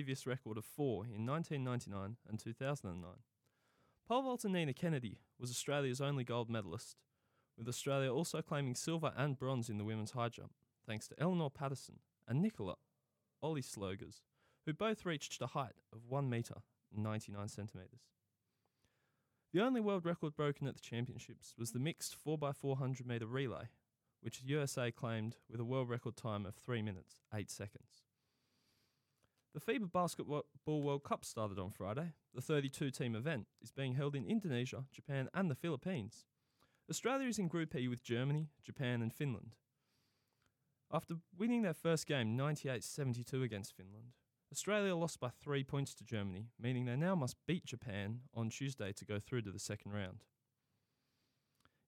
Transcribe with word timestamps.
previous 0.00 0.26
record 0.26 0.56
of 0.56 0.64
four 0.64 1.04
in 1.04 1.26
1999 1.26 2.16
and 2.26 2.38
2009. 2.38 3.10
Pole 4.08 4.22
vaulter 4.22 4.48
Nina 4.48 4.72
Kennedy 4.72 5.18
was 5.38 5.50
Australia's 5.50 6.00
only 6.00 6.24
gold 6.24 6.48
medalist, 6.48 6.96
with 7.58 7.68
Australia 7.68 8.10
also 8.10 8.40
claiming 8.40 8.74
silver 8.74 9.12
and 9.14 9.38
bronze 9.38 9.68
in 9.68 9.76
the 9.76 9.84
women's 9.84 10.12
high 10.12 10.30
jump, 10.30 10.52
thanks 10.86 11.06
to 11.06 11.20
Eleanor 11.20 11.50
Patterson 11.50 11.96
and 12.26 12.40
Nicola 12.40 12.76
Olyslagers, 13.44 14.22
who 14.64 14.72
both 14.72 15.04
reached 15.04 15.42
a 15.42 15.48
height 15.48 15.76
of 15.92 16.06
1 16.08 16.30
metre 16.30 16.62
99 16.96 17.48
centimetres. 17.48 18.00
The 19.52 19.60
only 19.60 19.82
world 19.82 20.06
record 20.06 20.34
broken 20.34 20.66
at 20.66 20.76
the 20.76 20.80
championships 20.80 21.52
was 21.58 21.72
the 21.72 21.78
mixed 21.78 22.16
4x400 22.26 23.04
metre 23.04 23.26
relay, 23.26 23.68
which 24.22 24.40
the 24.40 24.48
USA 24.48 24.90
claimed 24.90 25.36
with 25.50 25.60
a 25.60 25.64
world 25.64 25.90
record 25.90 26.16
time 26.16 26.46
of 26.46 26.54
3 26.54 26.80
minutes 26.80 27.16
8 27.34 27.50
seconds. 27.50 28.00
The 29.52 29.60
FIBA 29.60 29.90
Basketball 29.92 30.44
World 30.66 31.02
Cup 31.02 31.24
started 31.24 31.58
on 31.58 31.70
Friday. 31.70 32.12
The 32.32 32.40
32 32.40 32.92
team 32.92 33.16
event 33.16 33.46
is 33.60 33.72
being 33.72 33.94
held 33.94 34.14
in 34.14 34.24
Indonesia, 34.24 34.84
Japan, 34.92 35.28
and 35.34 35.50
the 35.50 35.56
Philippines. 35.56 36.24
Australia 36.88 37.26
is 37.26 37.38
in 37.38 37.48
Group 37.48 37.74
E 37.74 37.88
with 37.88 38.04
Germany, 38.04 38.50
Japan, 38.62 39.02
and 39.02 39.12
Finland. 39.12 39.56
After 40.92 41.16
winning 41.36 41.62
their 41.62 41.74
first 41.74 42.06
game 42.06 42.36
98 42.36 42.84
72 42.84 43.42
against 43.42 43.76
Finland, 43.76 44.12
Australia 44.52 44.94
lost 44.94 45.18
by 45.18 45.30
three 45.30 45.64
points 45.64 45.94
to 45.94 46.04
Germany, 46.04 46.46
meaning 46.58 46.84
they 46.84 46.96
now 46.96 47.16
must 47.16 47.36
beat 47.48 47.64
Japan 47.64 48.20
on 48.32 48.50
Tuesday 48.50 48.92
to 48.92 49.04
go 49.04 49.18
through 49.18 49.42
to 49.42 49.50
the 49.50 49.58
second 49.58 49.92
round. 49.92 50.22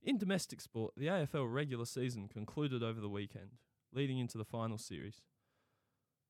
In 0.03 0.19
domestic 0.19 0.61
sport, 0.61 0.95
the 0.97 1.07
AFL 1.07 1.53
regular 1.53 1.85
season 1.85 2.29
concluded 2.29 2.83
over 2.83 3.01
the 3.01 3.09
weekend, 3.09 3.59
leading 3.93 4.19
into 4.19 4.37
the 4.37 4.45
final 4.45 4.79
series. 4.79 5.23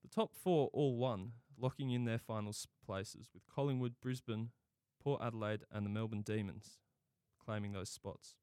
The 0.03 0.09
top 0.09 0.35
four 0.35 0.69
all 0.73 0.97
won, 0.97 1.33
locking 1.59 1.91
in 1.91 2.05
their 2.05 2.19
final 2.19 2.55
places, 2.85 3.31
with 3.33 3.47
Collingwood, 3.47 3.95
Brisbane, 4.01 4.51
Port 5.03 5.23
Adelaide, 5.23 5.65
and 5.71 5.87
the 5.87 5.91
Melbourne 5.91 6.23
Demons 6.23 6.79
claiming 7.45 7.73
those 7.73 7.91
spots. 7.91 8.37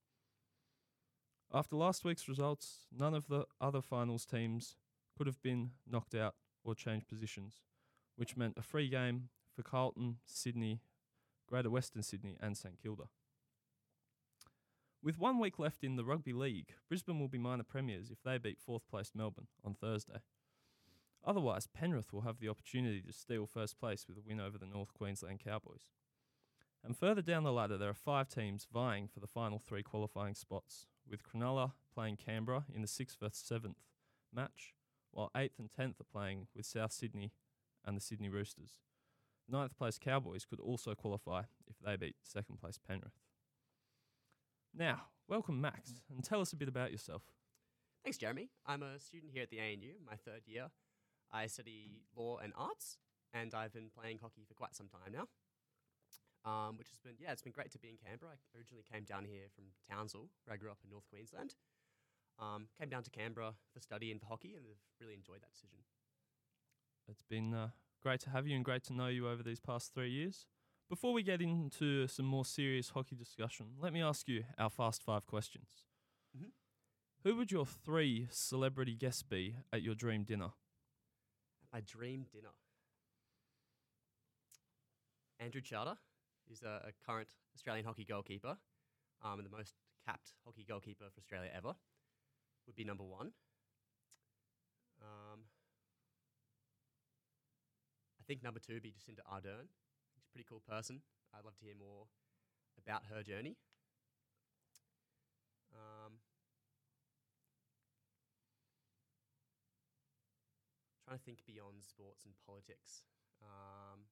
After 1.54 1.76
last 1.76 2.06
week's 2.06 2.28
results, 2.28 2.86
none 2.96 3.14
of 3.14 3.28
the 3.28 3.46
other 3.60 3.82
finals 3.82 4.26
teams 4.26 4.76
could 5.18 5.28
have 5.28 5.42
been 5.42 5.72
knocked 5.90 6.14
out 6.14 6.36
or 6.64 6.76
changed 6.76 7.08
positions, 7.08 7.62
which 8.16 8.38
meant 8.38 8.58
a 8.58 8.62
free 8.62 8.90
game 8.90 9.30
for 9.56 9.64
Carlton, 9.64 10.18
Sydney, 10.26 10.82
Greater 11.48 11.70
Western 11.70 12.04
Sydney, 12.04 12.38
and 12.40 12.56
St 12.56 12.80
Kilda. 12.82 13.06
With 15.02 15.18
one 15.18 15.40
week 15.40 15.58
left 15.58 15.84
in 15.84 15.96
the 15.96 16.04
Rugby 16.04 16.34
League, 16.34 16.74
Brisbane 16.88 17.20
will 17.20 17.30
be 17.30 17.38
minor 17.38 17.64
premiers 17.64 18.12
if 18.12 18.22
they 18.22 18.38
beat 18.38 18.60
fourth 18.60 18.84
placed 18.90 19.16
Melbourne 19.16 19.48
on 19.64 19.74
Thursday. 19.74 20.20
Otherwise, 21.26 21.68
Penrith 21.68 22.14
will 22.14 22.22
have 22.22 22.40
the 22.40 22.50
opportunity 22.50 23.02
to 23.02 23.14
steal 23.14 23.46
first 23.46 23.80
place 23.80 24.06
with 24.08 24.18
a 24.18 24.22
win 24.22 24.40
over 24.40 24.58
the 24.58 24.66
North 24.66 24.94
Queensland 24.94 25.40
Cowboys. 25.44 25.92
And 26.84 26.98
further 26.98 27.22
down 27.22 27.44
the 27.44 27.52
ladder, 27.52 27.78
there 27.78 27.90
are 27.90 27.94
five 27.94 28.30
teams 28.30 28.68
vying 28.72 29.08
for 29.08 29.20
the 29.20 29.28
final 29.28 29.60
three 29.60 29.84
qualifying 29.84 30.34
spots, 30.34 30.88
with 31.10 31.24
Cronulla 31.24 31.74
playing 31.94 32.18
Canberra 32.18 32.66
in 32.74 32.82
the 32.82 32.88
6th 32.88 33.18
versus 33.20 33.44
7th 33.52 33.76
match, 34.34 34.74
while 35.12 35.32
8th 35.36 35.60
and 35.60 35.70
10th 35.78 36.00
are 36.00 36.06
playing 36.12 36.48
with 36.56 36.66
South 36.66 36.94
Sydney 36.94 37.34
and 37.86 37.98
the 37.98 38.02
Sydney 38.02 38.30
Roosters. 38.30 38.78
Ninth 39.50 39.76
place 39.78 39.98
Cowboys 39.98 40.46
could 40.46 40.60
also 40.60 40.94
qualify 40.94 41.42
if 41.68 41.76
they 41.84 41.98
beat 41.98 42.16
second 42.24 42.62
place 42.62 42.78
Penrith. 42.78 43.20
Now, 44.74 45.08
welcome 45.28 45.60
Max, 45.60 45.96
and 46.14 46.24
tell 46.24 46.40
us 46.40 46.54
a 46.54 46.56
bit 46.56 46.68
about 46.68 46.92
yourself. 46.92 47.24
Thanks, 48.04 48.18
Jeremy. 48.18 48.50
I'm 48.66 48.84
a 48.84 49.00
student 49.00 49.32
here 49.34 49.44
at 49.44 49.50
the 49.50 49.60
ANU, 49.60 49.96
my 50.06 50.16
third 50.16 50.44
year, 50.46 50.68
I 51.32 51.48
study 51.48 52.02
law 52.16 52.38
and 52.38 52.54
arts, 52.56 52.98
and 53.34 53.54
I've 53.54 53.74
been 53.74 53.90
playing 53.90 54.20
hockey 54.22 54.44
for 54.48 54.54
quite 54.54 54.76
some 54.76 54.88
time 54.88 55.14
now. 55.14 55.28
Um, 56.46 56.78
which 56.78 56.88
has 56.90 57.00
been 57.00 57.16
yeah, 57.20 57.32
it's 57.34 57.42
been 57.42 57.52
great 57.52 57.72
to 57.72 57.80
be 57.80 57.90
in 57.90 57.98
Canberra. 57.98 58.32
I 58.32 58.58
originally 58.58 58.86
came 58.90 59.04
down 59.04 59.26
here 59.26 59.52
from 59.54 59.66
Townsville, 59.92 60.30
where 60.46 60.54
I 60.54 60.58
grew 60.58 60.72
up 60.72 60.80
in 60.84 60.90
North 60.90 61.08
Queensland. 61.10 61.56
Um, 62.40 62.68
came 62.80 62.90
down 62.90 63.04
to 63.04 63.10
Canberra 63.10 63.54
for 63.74 63.82
study 63.82 64.12
and 64.12 64.22
for 64.22 64.28
hockey, 64.28 64.54
and 64.56 64.66
I've 64.66 64.80
really 65.02 65.14
enjoyed 65.14 65.42
that 65.42 65.52
decision. 65.52 65.80
It's 67.10 67.24
been 67.24 67.54
uh, 67.54 67.70
great 68.02 68.22
to 68.22 68.30
have 68.30 68.48
you 68.48 68.56
and 68.56 68.64
great 68.64 68.84
to 68.86 68.94
know 68.94 69.08
you 69.08 69.28
over 69.28 69.44
these 69.44 69.60
past 69.60 69.94
three 69.94 70.10
years. 70.10 70.46
Before 70.90 71.12
we 71.12 71.22
get 71.22 71.42
into 71.42 72.08
some 72.08 72.26
more 72.26 72.46
serious 72.46 72.92
hockey 72.92 73.16
discussion, 73.16 73.68
let 73.80 73.94
me 73.94 74.02
ask 74.02 74.28
you 74.28 74.44
our 74.58 74.70
fast 74.70 75.04
five 75.04 75.26
questions. 75.28 75.84
Mm-hmm. 76.36 76.50
Who 77.24 77.36
would 77.36 77.52
your 77.52 77.66
three 77.66 78.28
celebrity 78.32 78.96
guests 78.96 79.24
be 79.24 79.56
at 79.74 79.82
your 79.82 79.94
dream 79.94 80.24
dinner? 80.24 80.52
My 81.74 81.82
dream 81.82 82.26
dinner. 82.32 82.54
Andrew 85.40 85.62
Charter 85.62 85.96
is 86.52 86.64
a, 86.64 86.90
a 86.90 86.92
current 87.06 87.30
Australian 87.56 87.86
hockey 87.86 88.06
goalkeeper 88.06 88.58
um, 89.24 89.40
and 89.40 89.46
the 89.46 89.56
most 89.56 89.74
capped 90.06 90.34
hockey 90.46 90.66
goalkeeper 90.68 91.06
for 91.14 91.20
Australia 91.20 91.50
ever. 91.56 91.74
Would 92.68 92.76
be 92.76 92.84
number 92.84 93.04
one. 93.04 93.32
Um, 95.02 95.40
I 98.20 98.24
think 98.28 98.44
number 98.44 98.60
two 98.60 98.74
would 98.74 98.84
be 98.84 98.92
Jacinda 98.92 99.24
Ardern. 99.26 99.70
She's 100.14 100.26
a 100.28 100.32
pretty 100.32 100.46
cool 100.48 100.62
person. 100.68 101.02
I'd 101.34 101.46
love 101.46 101.58
to 101.58 101.66
hear 101.66 101.76
more 101.78 102.06
about 102.78 103.04
her 103.14 103.24
journey. 103.24 103.56
Um, 105.74 106.14
trying 111.10 111.18
to 111.18 111.26
think 111.26 111.42
beyond 111.48 111.82
sports 111.82 112.26
and 112.26 112.34
politics. 112.46 113.02
Um, 113.42 114.06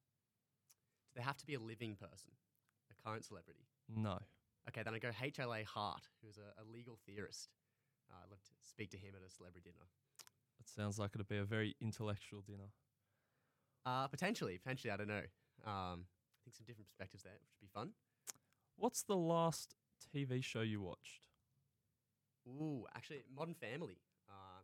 do 1.14 1.22
they 1.22 1.22
have 1.22 1.38
to 1.38 1.46
be 1.46 1.54
a 1.54 1.60
living 1.60 1.94
person, 1.94 2.34
a 2.90 2.96
current 3.06 3.24
celebrity? 3.24 3.70
No. 3.88 4.18
Okay, 4.68 4.82
then 4.82 4.96
I 4.96 5.00
go 5.00 5.10
HLA 5.14 5.64
Hart, 5.64 6.10
who's 6.26 6.38
a, 6.38 6.60
a 6.60 6.66
legal 6.66 6.98
theorist. 7.06 7.50
Uh, 8.10 8.18
I'd 8.26 8.32
love 8.32 8.42
to 8.42 8.52
speak 8.68 8.90
to 8.92 8.98
him 8.98 9.14
at 9.16 9.22
a 9.22 9.30
celebrity 9.30 9.70
dinner. 9.70 9.86
It 10.60 10.68
sounds 10.68 10.98
like 10.98 11.12
it'd 11.14 11.28
be 11.28 11.38
a 11.38 11.46
very 11.46 11.76
intellectual 11.80 12.42
dinner. 12.42 12.74
Uh, 13.86 14.08
potentially, 14.08 14.58
potentially, 14.58 14.90
I 14.90 14.98
don't 14.98 15.08
know. 15.08 15.24
Um, 15.66 16.10
I 16.10 16.40
think 16.44 16.56
some 16.58 16.66
different 16.66 16.88
perspectives 16.88 17.24
there, 17.24 17.34
which 17.40 17.52
would 17.54 17.68
be 17.68 17.72
fun. 17.72 17.92
What's 18.76 19.04
the 19.04 19.16
last 19.16 19.76
TV 20.14 20.44
show 20.44 20.62
you 20.62 20.82
watched? 20.82 21.28
Ooh, 22.48 22.86
actually, 22.96 23.24
Modern 23.34 23.54
Family. 23.54 24.00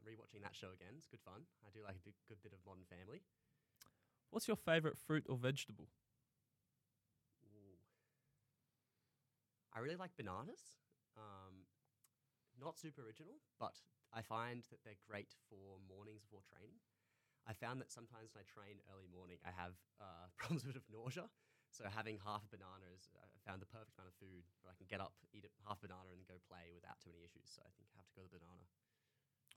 Rewatching 0.03 0.43
that 0.43 0.55
show 0.55 0.75
again, 0.75 0.99
it's 0.99 1.07
good 1.07 1.23
fun. 1.23 1.47
I 1.63 1.71
do 1.71 1.79
like 1.79 1.95
a 1.95 2.03
big, 2.03 2.15
good 2.27 2.43
bit 2.43 2.51
of 2.51 2.59
Modern 2.67 2.83
Family. 2.83 3.23
What's 4.31 4.47
your 4.51 4.59
favourite 4.59 4.99
fruit 4.99 5.23
or 5.31 5.37
vegetable? 5.39 5.87
Ooh. 7.47 7.79
I 9.71 9.79
really 9.79 9.95
like 9.95 10.11
bananas. 10.19 10.59
Um, 11.15 11.69
not 12.59 12.75
super 12.75 12.99
original, 13.05 13.39
but 13.61 13.79
I 14.11 14.21
find 14.21 14.67
that 14.69 14.83
they're 14.83 14.99
great 15.07 15.33
for 15.47 15.79
mornings 15.87 16.21
before 16.21 16.43
training. 16.43 16.83
I 17.47 17.55
found 17.55 17.79
that 17.79 17.91
sometimes 17.91 18.31
when 18.31 18.43
I 18.43 18.47
train 18.47 18.83
early 18.91 19.07
morning, 19.07 19.39
I 19.43 19.51
have 19.55 19.75
uh, 20.03 20.27
problems 20.39 20.67
with 20.67 20.83
nausea. 20.91 21.31
So 21.73 21.89
having 21.89 22.21
half 22.21 22.45
a 22.45 22.53
banana 22.53 22.85
is, 22.93 23.09
I 23.17 23.25
found 23.41 23.57
the 23.57 23.71
perfect 23.71 23.97
amount 23.97 24.13
of 24.13 24.17
food 24.21 24.45
where 24.61 24.69
I 24.69 24.77
can 24.77 24.85
get 24.85 25.01
up, 25.01 25.17
eat 25.33 25.41
a 25.41 25.51
half 25.65 25.81
banana, 25.81 26.13
and 26.13 26.21
go 26.29 26.37
play 26.45 26.69
without 26.69 27.01
too 27.01 27.09
many 27.09 27.25
issues. 27.25 27.49
So 27.49 27.65
I 27.65 27.73
think 27.73 27.89
I 27.89 27.97
have 27.97 28.07
to 28.13 28.17
go 28.17 28.23
the 28.29 28.37
banana. 28.37 28.61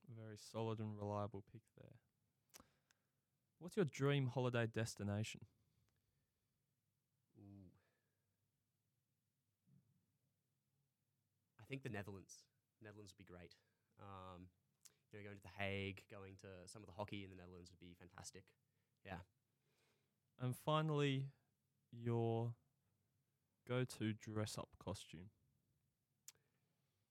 Very 0.09 0.37
solid 0.39 0.79
and 0.79 0.97
reliable 0.97 1.43
pick 1.53 1.63
there. 1.77 1.97
What's 3.59 3.77
your 3.77 3.87
dream 3.87 4.29
holiday 4.29 4.67
destination? 4.67 5.41
Ooh. 7.39 7.71
I 11.61 11.65
think 11.69 11.83
the 11.83 11.89
Netherlands. 11.89 12.45
Netherlands 12.83 13.13
would 13.13 13.27
be 13.27 13.33
great. 13.33 13.55
Um, 13.99 14.49
you 15.13 15.19
know, 15.19 15.25
going 15.25 15.37
to 15.37 15.43
The 15.43 15.63
Hague, 15.63 16.03
going 16.11 16.37
to 16.43 16.49
some 16.67 16.83
of 16.83 16.87
the 16.87 16.95
hockey 16.95 17.25
in 17.25 17.31
the 17.31 17.37
Netherlands 17.37 17.71
would 17.71 17.81
be 17.81 17.95
fantastic. 17.99 18.45
Yeah. 19.05 19.25
And 20.41 20.55
finally, 20.55 21.27
your 21.91 22.55
go-to 23.67 24.13
dress-up 24.13 24.69
costume. 24.79 25.31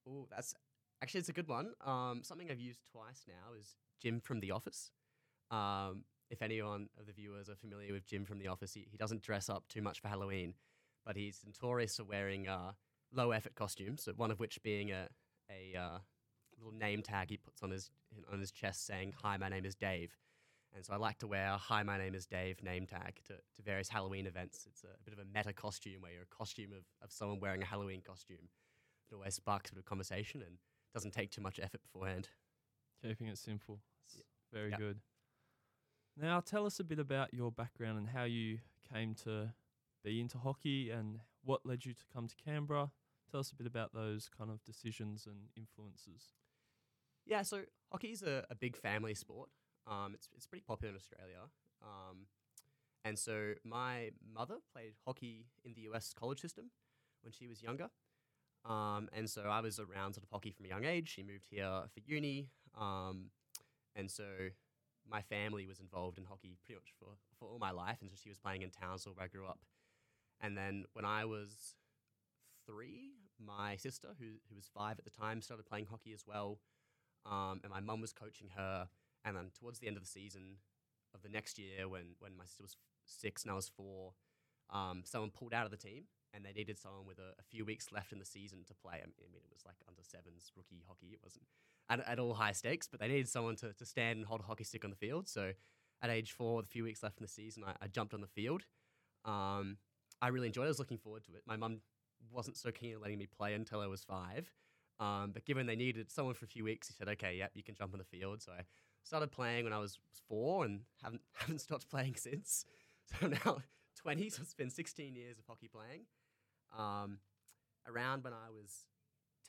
Oh, 0.08 0.28
that's 0.30 0.54
Actually, 1.02 1.20
it's 1.20 1.30
a 1.30 1.34
good 1.34 1.48
one. 1.48 1.72
Um, 1.86 2.22
something 2.24 2.50
I've 2.50 2.60
used 2.60 2.80
twice 2.92 3.24
now 3.28 3.54
is 3.60 3.76
Jim 4.02 4.20
from 4.20 4.40
The 4.40 4.52
Office. 4.52 4.92
Um, 5.52 6.04
if 6.30 6.42
anyone 6.42 6.88
of 7.00 7.06
the 7.06 7.14
viewers 7.14 7.50
are 7.50 7.56
familiar 7.56 7.94
with 7.94 8.06
Jim 8.06 8.26
from 8.26 8.40
The 8.40 8.48
Office, 8.48 8.74
he, 8.74 8.88
he 8.90 8.98
doesn't 8.98 9.22
dress 9.22 9.50
up 9.50 9.68
too 9.68 9.82
much 9.82 10.00
for 10.00 10.08
Halloween, 10.08 10.54
but 11.06 11.16
he's 11.16 11.42
notorious 11.46 11.98
for 11.98 12.04
wearing 12.04 12.48
uh, 12.48 12.72
low 13.14 13.32
effort 13.32 13.56
costumes, 13.56 14.08
one 14.16 14.32
of 14.32 14.40
which 14.40 14.62
being 14.64 14.92
a, 14.92 15.08
a 15.50 15.78
uh, 15.78 15.98
little 16.58 16.74
name 16.78 17.02
tag 17.02 17.30
he 17.30 17.38
puts 17.38 17.62
on 17.62 17.72
his, 17.72 17.92
on 18.32 18.40
his 18.40 18.52
chest 18.52 18.86
saying, 18.86 19.14
Hi, 19.22 19.38
my 19.38 19.50
name 19.50 19.66
is 19.66 19.76
Dave. 19.76 20.16
And 20.74 20.84
so 20.84 20.94
I 20.94 20.98
like 20.98 21.20
to 21.20 21.28
wear 21.28 21.56
Hi, 21.58 21.84
my 21.84 21.98
name 21.98 22.16
is 22.16 22.26
Dave 22.26 22.64
name 22.64 22.86
tag 22.88 23.20
to, 23.28 23.34
to 23.34 23.62
various 23.64 23.90
Halloween 23.90 24.26
events. 24.26 24.66
It's 24.68 24.84
a, 24.84 24.88
a 24.88 25.04
bit 25.04 25.14
of 25.14 25.20
a 25.20 25.38
meta 25.38 25.54
costume 25.54 26.02
where 26.02 26.12
you're 26.12 26.24
a 26.24 26.36
costume 26.36 26.72
of, 26.72 26.86
of 27.04 27.12
someone 27.12 27.40
wearing 27.40 27.62
a 27.62 27.66
Halloween 27.66 28.02
costume. 28.02 28.50
It 29.12 29.14
always 29.14 29.36
sparks 29.36 29.70
a 29.70 29.76
bit 29.76 29.80
of 29.80 29.86
conversation 29.86 30.42
and 30.42 30.58
doesn't 30.96 31.12
take 31.12 31.30
too 31.30 31.42
much 31.42 31.60
effort 31.62 31.82
beforehand. 31.84 32.30
Keeping 33.04 33.28
it 33.28 33.38
simple. 33.38 33.80
It's 34.08 34.24
very 34.52 34.72
good. 34.72 35.00
Now, 36.18 36.40
tell 36.40 36.66
us 36.66 36.80
a 36.80 36.86
bit 36.86 36.98
about 36.98 37.34
your 37.34 37.52
background 37.52 37.98
and 37.98 38.08
how 38.08 38.24
you 38.24 38.60
came 38.94 39.14
to 39.26 39.54
be 40.04 40.22
into 40.22 40.38
hockey 40.38 40.90
and 40.90 41.20
what 41.44 41.66
led 41.66 41.86
you 41.86 41.94
to 41.94 42.04
come 42.14 42.28
to 42.28 42.36
Canberra. 42.38 42.92
Tell 43.30 43.42
us 43.42 43.52
a 43.52 43.56
bit 43.56 43.68
about 43.68 43.94
those 43.94 44.30
kind 44.36 44.50
of 44.50 44.64
decisions 44.64 45.28
and 45.28 45.50
influences. 45.58 46.30
Yeah, 47.26 47.42
so 47.42 47.64
hockey 47.92 48.12
is 48.12 48.22
a, 48.22 48.46
a 48.50 48.56
big 48.56 48.78
family 48.78 49.16
sport. 49.16 49.50
Um, 49.88 50.14
it's, 50.14 50.30
it's 50.34 50.48
pretty 50.48 50.64
popular 50.66 50.92
in 50.92 50.96
Australia. 50.96 51.50
Um, 51.84 52.28
and 53.04 53.20
so 53.20 53.56
my 53.66 54.12
mother 54.34 54.56
played 54.72 54.94
hockey 55.06 55.48
in 55.66 55.74
the 55.74 55.82
US 55.92 56.14
college 56.18 56.40
system 56.40 56.72
when 57.22 57.34
she 57.34 57.48
was 57.48 57.62
younger. 57.62 57.90
Um, 58.68 59.10
and 59.14 59.30
so 59.30 59.44
I 59.44 59.62
was 59.62 59.80
around 59.80 60.14
sort 60.14 60.24
of 60.24 60.30
hockey 60.32 60.52
from 60.52 60.66
a 60.66 60.70
young 60.70 60.86
age. 60.86 61.10
She 61.10 61.24
moved 61.24 61.46
here 61.50 61.84
for 61.94 62.00
uni. 62.06 62.50
Um, 62.80 63.30
and 63.96 64.10
so 64.10 64.24
my 65.10 65.22
family 65.22 65.68
was 65.68 65.80
involved 65.80 66.18
in 66.18 66.26
hockey 66.26 66.58
pretty 66.64 66.76
much 66.76 66.94
for, 67.00 67.10
for 67.38 67.48
all 67.48 67.60
my 67.60 67.72
life. 67.72 67.98
And 68.02 68.10
so 68.10 68.16
she 68.22 68.30
was 68.30 68.38
playing 68.38 68.64
in 68.64 68.72
Townsville 68.72 69.14
where 69.16 69.26
I 69.26 69.28
grew 69.28 69.46
up. 69.46 69.60
And 70.42 70.58
then 70.58 70.86
when 70.94 71.06
I 71.06 71.26
was 71.26 71.76
three, 72.66 73.12
my 73.40 73.76
sister, 73.76 74.10
who, 74.20 74.26
who 74.50 74.56
was 74.56 74.70
five 74.74 74.98
at 74.98 75.06
the 75.06 75.12
time, 75.12 75.42
started 75.42 75.66
playing 75.66 75.88
hockey 75.90 76.14
as 76.14 76.24
well. 76.26 76.60
Um, 77.26 77.62
and 77.64 77.72
my 77.72 77.80
mum 77.80 78.02
was 78.02 78.14
coaching 78.14 78.50
her. 78.58 78.88
And 79.24 79.36
then 79.36 79.52
towards 79.58 79.80
the 79.80 79.88
end 79.88 79.98
of 79.98 80.04
the 80.04 80.10
season 80.10 80.58
of 81.14 81.22
the 81.22 81.30
next 81.30 81.58
year, 81.58 81.88
when, 81.88 82.16
when 82.20 82.36
my 82.38 82.46
sister 82.46 82.64
was 82.64 82.76
six 83.06 83.44
and 83.44 83.52
I 83.52 83.56
was 83.56 83.70
four, 83.70 84.14
um, 84.72 85.04
someone 85.06 85.30
pulled 85.30 85.54
out 85.54 85.66
of 85.66 85.72
the 85.72 85.78
team 85.78 86.06
and 86.36 86.46
they 86.46 86.52
needed 86.52 86.78
someone 86.78 87.06
with 87.06 87.20
a, 87.20 87.34
a, 87.40 87.44
few 87.50 87.64
weeks 87.64 87.92
left 87.92 88.12
in 88.12 88.20
the 88.20 88.26
season 88.26 88.64
to 88.68 88.74
play. 88.74 88.96
I 88.96 89.06
mean, 89.06 89.34
it 89.34 89.44
was 89.52 89.64
like 89.66 89.78
under 89.88 90.02
sevens 90.04 90.52
rookie 90.56 90.84
hockey. 90.88 91.08
It 91.14 91.20
wasn't 91.24 91.46
at, 91.90 92.06
at 92.08 92.20
all 92.20 92.34
high 92.34 92.52
stakes, 92.52 92.88
but 92.88 93.00
they 93.00 93.08
needed 93.08 93.30
someone 93.30 93.56
to, 93.58 93.74
to 93.74 93.86
stand 93.86 94.18
and 94.18 94.26
hold 94.26 94.42
a 94.42 94.44
hockey 94.44 94.64
stick 94.64 94.84
on 94.84 94.90
the 94.90 94.96
field. 94.96 95.28
So 95.30 95.52
at 96.02 96.10
age 96.10 96.34
four, 96.34 96.58
with 96.58 96.66
a 96.66 96.70
few 96.70 96.84
weeks 96.84 97.02
left 97.04 97.20
in 97.20 97.24
the 97.24 97.32
season, 97.32 97.64
I, 97.66 97.74
I 97.82 97.88
jumped 97.88 98.14
on 98.14 98.22
the 98.22 98.28
field. 98.28 98.64
Um, 99.24 99.78
I 100.22 100.28
really 100.28 100.48
enjoyed 100.48 100.64
it. 100.64 100.68
I 100.68 100.70
was 100.70 100.80
looking 100.80 100.98
forward 100.98 101.24
to 101.26 101.32
it. 101.36 101.44
My 101.46 101.58
mum 101.58 101.82
wasn't 102.32 102.58
so 102.58 102.72
keen 102.72 102.96
on 102.96 103.02
letting 103.02 103.18
me 103.18 103.28
play 103.28 103.54
until 103.54 103.80
I 103.80 103.88
was 103.88 104.04
five. 104.04 104.52
Um, 105.00 105.32
but 105.34 105.46
given 105.46 105.66
they 105.66 105.76
needed 105.76 106.10
someone 106.10 106.36
for 106.36 106.46
a 106.46 106.48
few 106.48 106.64
weeks, 106.64 106.88
he 106.88 106.94
said, 106.94 107.10
okay, 107.10 107.36
yep, 107.38 107.52
you 107.54 107.64
can 107.64 107.76
jump 107.76 107.94
on 107.94 108.00
the 108.00 108.06
field. 108.06 108.42
So 108.42 108.52
I 108.54 108.62
started 109.04 109.32
playing 109.32 109.66
when 109.66 109.74
I 109.74 109.80
was 109.80 110.00
four 110.28 110.66
and 110.66 110.82
haven't, 111.04 111.22
haven't 111.34 111.60
stopped 111.60 111.90
playing 111.90 112.16
since. 112.16 112.66
So 113.22 113.28
now 113.28 113.58
20, 114.02 114.30
so 114.32 114.42
it's 114.42 114.56
been 114.56 114.72
16 114.72 115.16
years 115.16 115.38
of 115.38 115.46
hockey 115.48 115.68
playing. 115.68 116.06
Um, 116.76 117.20
around 117.88 118.24
when 118.24 118.34
I 118.34 118.52
was 118.52 118.86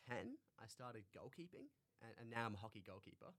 10, 0.09 0.39
I 0.63 0.67
started 0.71 1.05
goalkeeping, 1.11 1.69
and, 2.01 2.13
and 2.21 2.31
now 2.31 2.47
I'm 2.47 2.55
a 2.55 2.63
hockey 2.63 2.83
goalkeeper. 2.87 3.35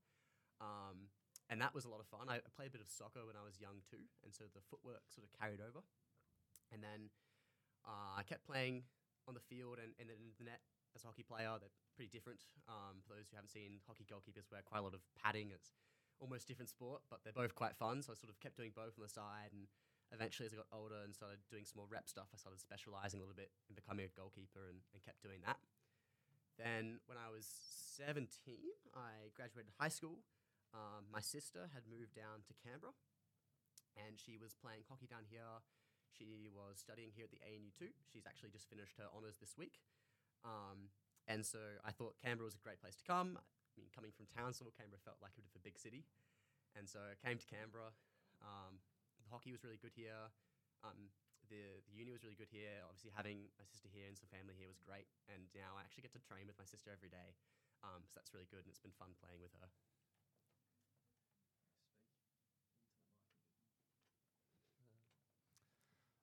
Um, 0.60 1.08
and 1.48 1.60
that 1.64 1.72
was 1.72 1.88
a 1.88 1.90
lot 1.90 2.00
of 2.00 2.06
fun. 2.12 2.28
I 2.28 2.44
played 2.52 2.68
a 2.68 2.76
bit 2.76 2.84
of 2.84 2.92
soccer 2.92 3.24
when 3.24 3.36
I 3.38 3.44
was 3.44 3.56
young 3.56 3.80
too, 3.88 4.04
and 4.20 4.34
so 4.34 4.44
the 4.52 4.60
footwork 4.68 5.08
sort 5.08 5.24
of 5.24 5.32
carried 5.32 5.64
over. 5.64 5.80
And 6.68 6.84
then 6.84 7.08
uh, 7.88 8.20
I 8.20 8.22
kept 8.28 8.44
playing 8.44 8.84
on 9.24 9.32
the 9.32 9.44
field 9.48 9.80
and, 9.80 9.96
and 9.96 10.12
in 10.12 10.36
the 10.36 10.44
net 10.44 10.60
as 10.96 11.04
a 11.04 11.08
hockey 11.08 11.24
player. 11.24 11.56
They're 11.56 11.72
pretty 11.96 12.12
different. 12.12 12.44
Um, 12.68 13.00
for 13.04 13.16
those 13.16 13.28
who 13.28 13.36
haven't 13.36 13.52
seen, 13.52 13.80
hockey 13.88 14.04
goalkeepers 14.04 14.48
wear 14.52 14.60
quite 14.64 14.80
a 14.80 14.86
lot 14.86 14.92
of 14.92 15.00
padding. 15.16 15.48
It's 15.52 15.72
almost 16.20 16.48
different 16.48 16.68
sport, 16.68 17.02
but 17.08 17.24
they're 17.24 17.36
both 17.36 17.54
quite 17.54 17.76
fun. 17.76 18.02
So 18.02 18.12
I 18.12 18.16
sort 18.16 18.32
of 18.32 18.40
kept 18.40 18.56
doing 18.56 18.72
both 18.74 18.96
on 18.96 19.04
the 19.04 19.12
side. 19.12 19.52
And 19.52 19.68
eventually, 20.12 20.46
as 20.46 20.52
I 20.52 20.60
got 20.60 20.70
older 20.72 21.00
and 21.04 21.12
started 21.14 21.38
doing 21.50 21.64
some 21.68 21.84
more 21.84 21.90
rep 21.90 22.08
stuff, 22.08 22.32
I 22.32 22.38
started 22.38 22.60
specializing 22.60 23.20
a 23.20 23.24
little 23.24 23.36
bit 23.36 23.52
in 23.68 23.76
becoming 23.76 24.08
a 24.08 24.12
goalkeeper 24.12 24.68
and, 24.68 24.80
and 24.92 25.00
kept 25.04 25.20
doing 25.20 25.44
that. 25.44 25.60
Then, 26.56 26.98
when 27.06 27.16
I 27.20 27.30
was 27.30 27.46
17, 27.98 28.26
I 28.96 29.30
graduated 29.34 29.70
high 29.78 29.92
school. 29.92 30.22
Um, 30.74 31.08
my 31.08 31.22
sister 31.22 31.70
had 31.72 31.88
moved 31.88 32.12
down 32.12 32.44
to 32.44 32.52
Canberra 32.60 32.92
and 33.96 34.20
she 34.20 34.36
was 34.38 34.54
playing 34.54 34.84
hockey 34.86 35.08
down 35.08 35.24
here. 35.26 35.64
She 36.12 36.48
was 36.52 36.78
studying 36.78 37.10
here 37.14 37.26
at 37.26 37.32
the 37.32 37.42
ANU 37.42 37.72
too. 37.74 37.92
She's 38.06 38.28
actually 38.28 38.52
just 38.52 38.68
finished 38.68 38.96
her 39.00 39.08
honours 39.10 39.38
this 39.40 39.56
week. 39.56 39.80
Um, 40.44 40.92
and 41.26 41.44
so 41.44 41.60
I 41.84 41.92
thought 41.92 42.16
Canberra 42.20 42.48
was 42.48 42.56
a 42.56 42.62
great 42.62 42.80
place 42.80 42.96
to 43.00 43.04
come. 43.04 43.36
I 43.36 43.74
mean, 43.76 43.90
coming 43.92 44.14
from 44.14 44.26
Townsville, 44.30 44.72
Canberra 44.74 45.02
felt 45.02 45.20
like 45.20 45.36
a 45.36 45.42
bit 45.44 45.52
of 45.54 45.60
a 45.60 45.64
big 45.64 45.78
city. 45.78 46.06
And 46.74 46.88
so 46.88 46.98
I 47.02 47.18
came 47.18 47.38
to 47.38 47.48
Canberra. 47.48 47.92
Um, 48.40 48.80
hockey 49.30 49.52
was 49.52 49.62
really 49.64 49.78
good 49.80 49.94
here. 49.94 50.32
Um, 50.84 51.12
the, 51.48 51.80
the 51.88 51.94
uni 51.96 52.12
was 52.12 52.24
really 52.24 52.36
good 52.36 52.50
here. 52.52 52.82
Obviously, 52.84 53.12
having 53.14 53.48
my 53.56 53.64
sister 53.64 53.88
here 53.88 54.04
and 54.08 54.16
some 54.18 54.28
family 54.28 54.54
here 54.58 54.68
was 54.68 54.80
great. 54.82 55.08
And 55.32 55.48
now 55.56 55.76
I 55.78 55.84
actually 55.86 56.04
get 56.04 56.12
to 56.16 56.22
train 56.22 56.44
with 56.50 56.58
my 56.60 56.68
sister 56.68 56.90
every 56.92 57.08
day. 57.08 57.36
Um, 57.82 58.02
so 58.10 58.18
that's 58.18 58.34
really 58.34 58.50
good, 58.50 58.66
and 58.66 58.70
it's 58.74 58.82
been 58.82 58.94
fun 58.98 59.14
playing 59.22 59.38
with 59.40 59.54
her. 59.62 59.70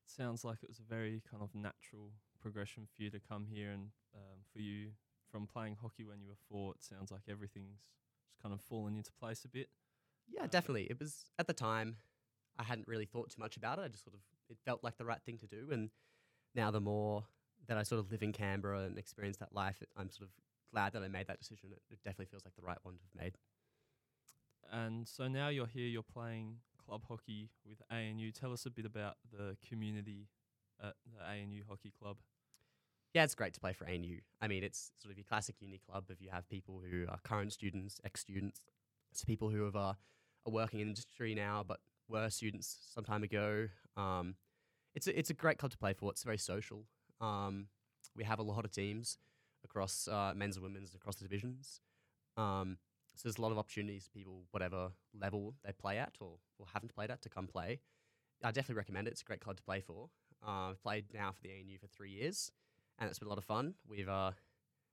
Sounds 0.06 0.44
like 0.44 0.60
it 0.63 0.69
was 0.69 0.80
a 0.80 0.84
very 0.88 1.22
kind 1.30 1.44
of 1.44 1.54
natural 1.54 2.12
progression 2.42 2.88
for 2.88 3.04
you 3.04 3.10
to 3.10 3.19
come 3.19 3.46
here 3.50 3.72
and 3.72 3.90
um, 4.16 4.40
for 4.54 4.60
you 4.60 4.92
from 5.31 5.48
playing 5.48 5.75
hockey 5.81 6.06
when 6.06 6.22
you 6.22 6.30
were 6.30 6.40
four, 6.50 6.74
it 6.74 6.84
sounds 6.84 7.12
like 7.12 7.24
everything's 7.30 7.81
just 8.24 8.42
kind 8.42 8.54
of 8.54 8.62
fallen 8.62 8.96
into 8.96 9.12
place 9.19 9.44
a 9.44 9.50
bit. 9.50 9.69
Yeah, 10.30 10.44
Uh, 10.44 10.48
definitely. 10.48 10.84
It 10.90 11.00
was 11.00 11.25
at 11.38 11.48
the 11.48 11.54
time 11.54 11.98
I 12.57 12.63
hadn't 12.63 12.88
really 12.88 13.06
thought 13.06 13.30
too 13.30 13.42
much 13.42 13.57
about 13.57 13.80
it. 13.80 13.84
I 13.84 13.88
just 13.88 14.04
sort 14.04 14.13
of 14.13 14.22
it 14.50 14.57
felt 14.66 14.84
like 14.84 14.98
the 14.98 15.06
right 15.06 15.22
thing 15.25 15.38
to 15.40 15.48
do, 15.48 15.69
and 15.72 15.90
now 16.54 16.72
the 16.72 16.81
more 16.81 17.24
that 17.68 17.78
I 17.78 17.84
sort 17.84 18.00
of 18.00 18.12
live 18.12 18.22
in 18.22 18.31
Canberra 18.31 18.84
and 18.84 18.98
experience 18.98 19.38
that 19.38 19.54
life, 19.54 19.81
I'm 19.98 20.10
sort 20.10 20.30
of 20.30 20.34
glad 20.72 20.94
that 20.94 21.04
I 21.04 21.07
made 21.07 21.28
that 21.28 21.40
decision. 21.40 21.69
It, 21.72 21.81
it 21.90 22.00
definitely 22.04 22.28
feels 22.28 22.46
like 22.46 22.56
the 22.56 22.62
right 22.62 22.78
one 22.84 22.96
to 22.96 23.02
have 23.04 23.24
made. 23.24 23.38
And 24.72 25.07
so 25.07 25.28
now 25.28 25.50
you're 25.50 25.68
here, 25.68 25.88
you're 25.88 26.04
playing 26.04 26.57
club 26.86 27.04
hockey 27.07 27.50
with 27.68 27.81
ANU. 27.92 28.31
Tell 28.31 28.54
us 28.54 28.66
a 28.66 28.69
bit 28.69 28.86
about 28.86 29.16
the 29.31 29.58
community 29.68 30.28
at 30.84 30.94
the 31.06 31.24
ANU 31.24 31.63
Hockey 31.68 31.92
Club. 32.00 32.18
Yeah, 33.13 33.24
it's 33.24 33.36
great 33.36 33.54
to 33.54 33.60
play 33.60 33.74
for 33.74 33.86
ANU. 33.88 34.19
I 34.42 34.48
mean, 34.48 34.63
it's 34.63 34.92
sort 35.01 35.12
of 35.12 35.18
your 35.18 35.25
classic 35.25 35.56
uni 35.60 35.80
club 35.90 36.06
if 36.10 36.22
you 36.22 36.30
have 36.31 36.48
people 36.50 36.81
who 36.88 37.06
are 37.08 37.18
current 37.24 37.54
students, 37.54 38.01
ex 38.04 38.22
students, 38.22 38.62
it's 39.12 39.24
people 39.24 39.50
who 39.50 39.63
have, 39.63 39.75
uh, 39.75 39.94
are 40.46 40.51
working 40.51 40.81
in 40.81 40.90
industry 40.90 41.34
now 41.34 41.63
but 41.66 41.80
were 42.07 42.30
students 42.30 42.78
some 42.94 43.04
time 43.04 43.24
ago. 43.24 43.68
Um, 43.98 44.36
it's, 44.94 45.07
a, 45.07 45.18
it's 45.18 45.30
a 45.30 45.34
great 45.34 45.57
club 45.57 45.72
to 45.72 45.78
play 45.78 45.94
for. 45.94 46.12
It's 46.12 46.24
very 46.24 46.38
social. 46.38 46.86
Um, 47.22 47.68
we 48.16 48.24
have 48.24 48.40
a 48.40 48.44
lot 48.44 48.66
of 48.66 48.72
teams 48.72 49.18
across 49.63 50.07
uh, 50.07 50.34
men's 50.36 50.56
and 50.56 50.63
women's, 50.63 50.94
across 50.94 51.16
the 51.16 51.24
divisions. 51.24 51.81
Um, 52.38 52.78
so 53.16 53.22
there's 53.28 53.38
a 53.38 53.42
lot 53.42 53.52
of 53.52 53.57
opportunities 53.57 54.06
for 54.06 54.12
people, 54.12 54.44
whatever 54.52 54.90
level 55.19 55.56
they 55.63 55.72
play 55.72 55.98
at 55.98 56.16
or, 56.19 56.38
or 56.60 56.68
haven't 56.74 56.94
played 56.94 57.10
at, 57.10 57.22
to 57.24 57.30
come 57.30 57.48
play. 57.48 57.80
I 58.44 58.51
definitely 58.51 58.75
recommend 58.75 59.08
it. 59.08 59.12
It's 59.12 59.22
a 59.22 59.25
great 59.25 59.40
club 59.40 59.58
to 59.58 59.63
play 59.63 59.81
for. 59.81 60.10
Uh, 60.46 60.69
I've 60.69 60.84
played 60.84 61.06
now 61.13 61.32
for 61.32 61.41
the 61.41 61.50
ANU 61.50 61.77
for 61.79 61.88
three 61.88 62.12
years 62.12 62.51
and 63.00 63.10
it's 63.10 63.20
been 63.20 63.27
a 63.27 63.29
lot 63.29 63.38
of 63.38 63.46
fun. 63.46 63.75
We've 63.88 64.10
uh, 64.10 64.32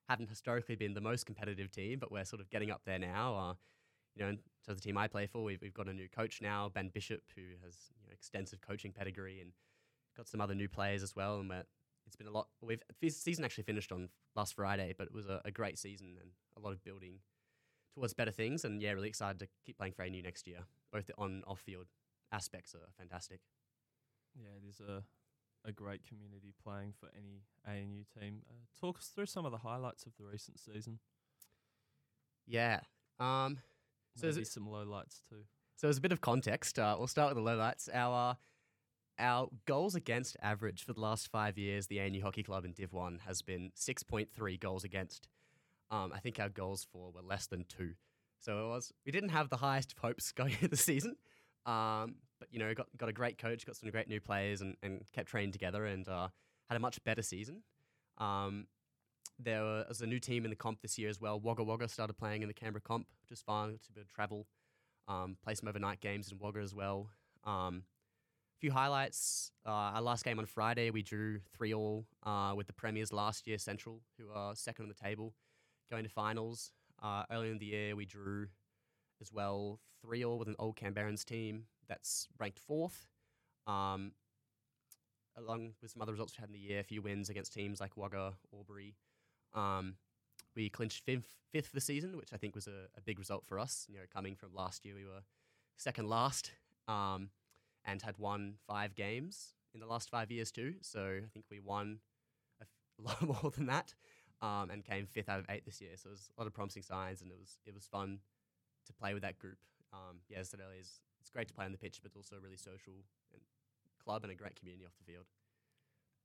haven't 0.09 0.29
historically 0.29 0.77
been 0.77 0.95
the 0.95 1.01
most 1.01 1.27
competitive 1.27 1.71
team, 1.71 1.99
but 1.99 2.11
we're 2.11 2.25
sort 2.25 2.41
of 2.41 2.51
getting 2.51 2.71
up 2.71 2.83
there 2.85 2.99
now. 2.99 3.57
You 4.15 4.25
know, 4.25 4.37
so 4.65 4.75
the 4.75 4.81
team 4.81 4.99
I 4.99 5.09
play 5.09 5.27
for, 5.27 5.43
we've, 5.43 5.61
we've 5.61 5.75
got 5.75 5.89
a 5.89 5.93
new 5.93 6.09
coach 6.09 6.41
now, 6.43 6.71
Ben 6.73 6.91
Bishop, 6.93 7.23
who 7.35 7.43
has 7.65 7.77
you 7.97 8.07
know, 8.07 8.13
extensive 8.13 8.61
coaching 8.61 8.93
pedigree, 8.93 9.41
and 9.41 9.53
got 10.17 10.29
some 10.29 10.41
other 10.41 10.55
new 10.55 10.69
players 10.69 11.03
as 11.03 11.17
well. 11.17 11.41
And 11.41 11.49
we're, 11.49 11.65
it's 12.07 12.17
been 12.17 12.27
a 12.27 12.31
lot. 12.31 12.49
We've 12.61 12.83
the 13.01 13.11
season 13.11 13.45
actually 13.45 13.65
finished 13.65 13.91
on 13.93 14.09
last 14.37 14.55
Friday, 14.55 14.95
but 14.97 15.07
it 15.07 15.15
was 15.15 15.27
a, 15.29 15.41
a 15.45 15.51
great 15.51 15.79
season 15.79 16.17
and 16.21 16.31
a 16.57 16.61
lot 16.61 16.73
of 16.73 16.85
building 16.85 17.21
towards 17.95 18.13
better 18.13 18.31
things. 18.31 18.65
And 18.65 18.83
yeah, 18.83 18.93
really 18.93 19.09
excited 19.09 19.39
to 19.41 19.49
keep 19.65 19.79
playing 19.79 19.95
for 19.95 20.03
ANU 20.03 20.23
next 20.23 20.47
year. 20.47 20.61
Both 20.93 21.07
the 21.07 21.15
on 21.17 21.43
off 21.47 21.61
field 21.61 21.87
aspects 22.31 22.75
are 22.75 22.91
fantastic. 22.99 23.41
Yeah, 24.35 24.51
it 24.63 24.69
is 24.69 24.81
a 24.81 25.03
a 25.65 25.73
great 25.73 26.03
community 26.07 26.55
playing 26.63 26.93
for 26.99 27.09
any 27.17 27.43
ANU 27.67 28.05
team. 28.19 28.43
Uh, 28.51 28.65
talk 28.81 28.99
us 28.99 29.07
through 29.15 29.27
some 29.27 29.47
of 29.47 29.53
the 29.53 29.59
highlights 29.59 30.05
of 30.07 30.13
the 30.19 30.25
recent 30.25 30.59
season. 30.59 30.99
Yeah. 32.47 32.81
Um, 33.21 33.59
So 34.17 34.27
it- 34.29 34.47
some 34.47 34.67
lowlights 34.67 35.21
too. 35.29 35.45
So 35.77 35.89
as 35.89 35.99
a 35.99 36.01
bit 36.01 36.13
of 36.13 36.21
context, 36.21 36.79
uh, 36.79 36.95
we'll 36.99 37.09
start 37.09 37.31
with 37.35 37.37
the 37.37 37.51
low 37.51 37.57
lights. 37.57 37.89
Our 37.93 38.37
our 39.19 39.49
goals 39.67 39.95
against 39.95 40.37
average 40.43 40.85
for 40.85 40.93
the 40.95 41.01
last 41.01 41.29
five 41.31 41.59
years, 41.59 41.87
the 41.87 42.01
ANU 42.01 42.23
Hockey 42.23 42.43
Club 42.43 42.65
in 42.65 42.73
Div 42.73 42.93
One 42.93 43.21
has 43.27 43.43
been 43.43 43.71
six 43.75 44.03
point 44.03 44.31
three 44.35 44.57
goals 44.57 44.85
against. 44.85 45.29
Um, 45.91 46.13
I 46.15 46.19
think 46.21 46.41
our 46.41 46.49
goals 46.49 46.87
for 46.91 47.11
were 47.13 47.21
less 47.23 47.47
than 47.47 47.65
two. 47.69 47.95
So 48.39 48.67
it 48.67 48.69
was 48.69 48.93
we 49.05 49.13
didn't 49.13 49.31
have 49.31 49.49
the 49.51 49.59
highest 49.59 49.93
of 49.93 49.99
hopes 49.99 50.33
going 50.33 50.53
into 50.53 50.69
the 50.69 50.77
season. 50.77 51.17
Um, 51.67 52.17
but 52.39 52.49
you 52.51 52.59
know, 52.59 52.73
got 52.75 52.89
got 52.97 53.09
a 53.09 53.13
great 53.13 53.39
coach, 53.39 53.67
got 53.67 53.77
some 53.77 53.91
great 53.91 54.09
new 54.09 54.21
players, 54.21 54.61
and, 54.63 54.77
and 54.83 55.03
kept 55.13 55.29
training 55.29 55.53
together, 55.53 55.85
and 55.85 56.09
uh, 56.09 56.29
had 56.69 56.77
a 56.77 56.81
much 56.81 57.03
better 57.05 57.23
season. 57.23 57.63
Um, 58.19 58.67
there 59.45 59.85
was 59.89 60.01
a 60.01 60.07
new 60.07 60.19
team 60.19 60.45
in 60.45 60.51
the 60.51 60.57
comp 60.57 60.81
this 60.83 60.99
year 60.99 61.09
as 61.09 61.21
well. 61.21 61.41
Wagga 61.41 61.63
Wagga 61.63 61.89
started 61.89 62.15
playing 62.15 62.43
in 62.43 62.49
the 62.49 62.55
Canberra 62.55 62.81
comp, 62.81 63.07
which 63.23 63.37
is 63.37 63.43
fun. 63.43 63.73
It's 63.77 63.89
a 63.89 63.93
bit 63.93 64.03
of 64.03 64.13
travel. 64.13 64.47
Um, 65.09 65.37
play 65.43 65.55
some 65.55 65.69
overnight 65.69 66.01
games 66.01 66.31
in 66.31 66.39
Wagga 66.39 66.61
as 66.61 66.75
well. 66.75 67.11
Um, 67.45 67.85
a 68.57 68.61
few 68.61 68.73
highlights. 68.73 69.51
Uh, 69.67 69.71
our 69.71 70.03
last 70.03 70.25
game 70.25 70.39
on 70.39 70.47
Friday, 70.47 70.91
we 70.91 71.03
drew 71.03 71.41
3 71.57 71.75
all 71.75 72.07
uh, 72.23 72.53
with 72.57 72.67
the 72.67 72.73
Premiers 72.73 73.13
last 73.13 73.47
year, 73.47 73.59
Central, 73.59 74.01
who 74.19 74.31
are 74.33 74.55
second 74.55 74.85
on 74.85 74.89
the 74.89 74.95
table, 74.95 75.35
going 75.91 76.05
to 76.05 76.11
finals. 76.11 76.71
Uh, 77.03 77.25
earlier 77.31 77.51
in 77.51 77.59
the 77.59 77.67
year, 77.67 77.97
we 77.97 78.05
drew 78.05 78.47
as 79.21 79.33
well 79.33 79.81
3 80.03 80.25
all 80.25 80.39
with 80.39 80.49
an 80.49 80.57
old 80.59 80.77
Canberrans 80.77 81.25
team. 81.25 81.65
that's 81.89 82.29
ranked 82.39 82.61
fourth. 82.61 83.07
Um, 83.67 84.13
along 85.37 85.73
with 85.81 85.91
some 85.91 86.03
other 86.03 86.13
results 86.13 86.35
we 86.37 86.41
had 86.41 86.49
in 86.49 86.55
the 86.55 86.59
year, 86.59 86.81
a 86.81 86.85
few 86.85 87.03
wins 87.03 87.31
against 87.31 87.53
teams 87.53 87.81
like 87.81 87.97
Wagga, 87.97 88.35
Albury. 88.55 88.95
Um, 89.55 89.95
we 90.55 90.69
clinched 90.69 91.05
fifth, 91.05 91.35
fifth 91.51 91.73
this 91.73 91.85
season, 91.85 92.17
which 92.17 92.33
I 92.33 92.37
think 92.37 92.55
was 92.55 92.67
a, 92.67 92.89
a, 92.97 93.01
big 93.01 93.19
result 93.19 93.45
for 93.45 93.59
us. 93.59 93.87
You 93.89 93.97
know, 93.97 94.05
coming 94.13 94.35
from 94.35 94.55
last 94.55 94.85
year, 94.85 94.95
we 94.95 95.05
were 95.05 95.23
second 95.77 96.09
last 96.09 96.53
um, 96.89 97.31
and 97.85 98.01
had 98.03 98.19
won 98.19 98.55
five 98.67 98.95
games 98.95 99.55
in 99.75 99.81
the 99.81 99.87
last 99.87 100.11
five 100.11 100.31
years 100.31 100.51
too. 100.51 100.75
So 100.83 101.21
I 101.23 101.29
think 101.33 101.47
we 101.51 101.61
won 101.61 101.99
a, 102.61 102.67
lot 103.03 103.23
more 103.23 103.51
than 103.51 103.67
that 103.67 103.95
um, 104.41 104.71
and 104.71 104.85
came 104.85 105.07
fifth 105.07 105.29
out 105.29 105.39
of 105.39 105.47
eight 105.49 105.65
this 105.65 105.81
year. 105.81 105.93
So 105.97 106.09
it 106.09 106.13
was 106.13 106.31
a 106.37 106.41
lot 106.41 106.47
of 106.47 106.55
promising 106.55 106.83
signs, 106.83 107.23
and 107.23 107.31
it 107.31 107.39
was 107.39 107.59
it 107.67 107.75
was 107.75 107.87
fun 107.87 108.19
to 108.87 108.93
play 108.93 109.15
with 109.15 109.23
that 109.23 109.39
group. 109.39 109.59
Um, 109.93 110.19
yeah, 110.29 110.41
I 110.41 110.43
said 110.43 110.61
earlier, 110.61 110.81
it's, 110.81 111.01
it's 111.21 111.31
great 111.31 111.49
to 111.49 111.55
play 111.55 111.65
on 111.65 111.73
the 111.73 111.79
pitch, 111.79 112.01
but 112.03 112.09
it's 112.09 112.17
also 112.17 112.37
a 112.37 112.41
really 112.41 112.57
social 112.57 112.95
and 113.33 113.43
club 114.03 114.25
and 114.25 114.33
a 114.33 114.35
great 114.35 114.57
community 114.57 114.85
off 114.85 114.97
the 114.99 115.13
field. 115.13 115.27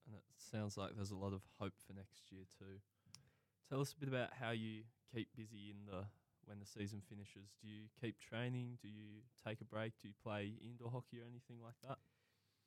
And 0.08 0.16
it 0.16 0.24
sounds 0.40 0.78
like 0.78 0.96
there's 0.96 1.12
a 1.12 1.18
lot 1.18 1.34
of 1.34 1.42
hope 1.60 1.74
for 1.86 1.94
next 1.94 2.32
year 2.32 2.46
too. 2.58 2.80
Tell 3.70 3.82
us 3.82 3.94
a 3.94 4.00
bit 4.00 4.08
about 4.10 4.30
how 4.40 4.52
you 4.52 4.84
keep 5.14 5.28
busy 5.36 5.72
in 5.72 5.86
the 5.86 6.06
when 6.46 6.60
the 6.60 6.66
season 6.66 7.02
finishes. 7.10 7.52
Do 7.62 7.68
you 7.68 7.84
keep 8.00 8.18
training? 8.20 8.78
Do 8.82 8.88
you 8.88 9.22
take 9.46 9.60
a 9.60 9.66
break? 9.66 9.94
Do 10.02 10.08
you 10.08 10.14
play 10.24 10.54
indoor 10.64 10.90
hockey 10.90 11.20
or 11.20 11.26
anything 11.30 11.58
like 11.62 11.76
that? 11.86 11.98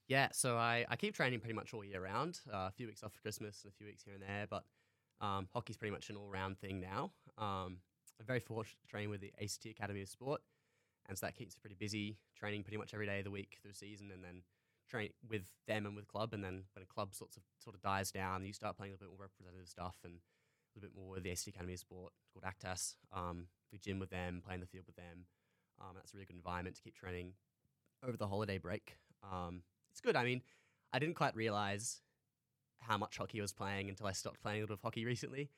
Yeah, 0.08 0.28
so 0.32 0.56
I, 0.56 0.84
I 0.90 0.96
keep 0.96 1.14
training 1.14 1.40
pretty 1.40 1.54
much 1.54 1.72
all 1.72 1.84
year 1.84 2.02
round. 2.02 2.40
Uh, 2.52 2.66
a 2.68 2.72
few 2.72 2.86
weeks 2.86 3.02
off 3.02 3.12
for 3.14 3.20
Christmas 3.20 3.62
and 3.62 3.72
a 3.72 3.76
few 3.76 3.86
weeks 3.86 4.02
here 4.02 4.12
and 4.12 4.22
there, 4.22 4.46
but 4.50 4.64
um, 5.24 5.48
hockey's 5.52 5.76
pretty 5.78 5.92
much 5.92 6.10
an 6.10 6.16
all 6.16 6.28
round 6.28 6.58
thing 6.58 6.80
now. 6.80 7.12
Um, 7.38 7.78
I'm 8.18 8.26
very 8.26 8.40
fortunate 8.40 8.80
to 8.82 8.86
train 8.88 9.08
with 9.08 9.22
the 9.22 9.32
ACT 9.40 9.66
Academy 9.66 10.02
of 10.02 10.08
Sport, 10.08 10.42
and 11.08 11.16
so 11.16 11.24
that 11.24 11.36
keeps 11.36 11.54
me 11.54 11.60
pretty 11.62 11.76
busy, 11.78 12.18
training 12.38 12.64
pretty 12.64 12.76
much 12.76 12.92
every 12.92 13.06
day 13.06 13.18
of 13.18 13.24
the 13.24 13.30
week 13.30 13.56
through 13.62 13.72
season, 13.72 14.10
and 14.12 14.22
then 14.22 14.42
train 14.90 15.10
with 15.26 15.44
them 15.66 15.86
and 15.86 15.96
with 15.96 16.08
club. 16.08 16.34
And 16.34 16.44
then 16.44 16.64
when 16.74 16.82
a 16.82 16.92
club 16.92 17.14
sort 17.14 17.36
of 17.36 17.42
sort 17.58 17.74
of 17.74 17.80
dies 17.80 18.10
down, 18.10 18.44
you 18.44 18.52
start 18.52 18.76
playing 18.76 18.92
a 18.92 18.94
little 18.94 19.06
bit 19.06 19.16
more 19.16 19.26
representative 19.26 19.68
stuff 19.68 19.94
and 20.04 20.14
a 20.74 20.78
little 20.78 20.90
bit 20.90 21.00
more 21.00 21.14
with 21.14 21.22
the 21.22 21.30
ACT 21.30 21.48
Academy 21.48 21.74
of 21.74 21.80
Sport 21.80 22.12
called 22.32 22.44
ACTAS. 22.44 22.96
Um, 23.12 23.46
we 23.72 23.78
gym 23.78 23.98
with 23.98 24.10
them, 24.10 24.42
play 24.44 24.54
in 24.54 24.60
the 24.60 24.66
field 24.66 24.86
with 24.86 24.96
them. 24.96 25.26
Um, 25.80 25.92
that's 25.94 26.12
a 26.12 26.16
really 26.16 26.26
good 26.26 26.36
environment 26.36 26.76
to 26.76 26.82
keep 26.82 26.94
training 26.94 27.32
over 28.06 28.16
the 28.16 28.26
holiday 28.26 28.58
break. 28.58 28.98
Um, 29.22 29.62
it's 29.90 30.00
good. 30.00 30.16
I 30.16 30.24
mean, 30.24 30.42
I 30.92 30.98
didn't 30.98 31.14
quite 31.14 31.34
realize 31.34 32.00
how 32.80 32.96
much 32.98 33.16
hockey 33.16 33.40
I 33.40 33.42
was 33.42 33.52
playing 33.52 33.88
until 33.88 34.06
I 34.06 34.12
stopped 34.12 34.42
playing 34.42 34.58
a 34.58 34.62
little 34.62 34.76
bit 34.76 34.80
of 34.80 34.82
hockey 34.82 35.04
recently. 35.04 35.50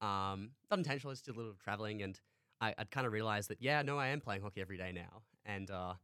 Um, 0.00 0.50
not 0.70 0.78
intentional, 0.78 1.12
just 1.12 1.24
did 1.24 1.34
a 1.34 1.38
little 1.38 1.54
traveling, 1.62 2.02
and 2.02 2.18
I, 2.60 2.74
would 2.78 2.90
kind 2.90 3.06
of 3.06 3.12
realized 3.12 3.50
that, 3.50 3.60
yeah, 3.60 3.82
no, 3.82 3.98
I 3.98 4.08
am 4.08 4.20
playing 4.20 4.42
hockey 4.42 4.60
every 4.60 4.78
day 4.78 4.92
now. 4.92 5.22
And 5.44 5.70
uh, 5.70 5.94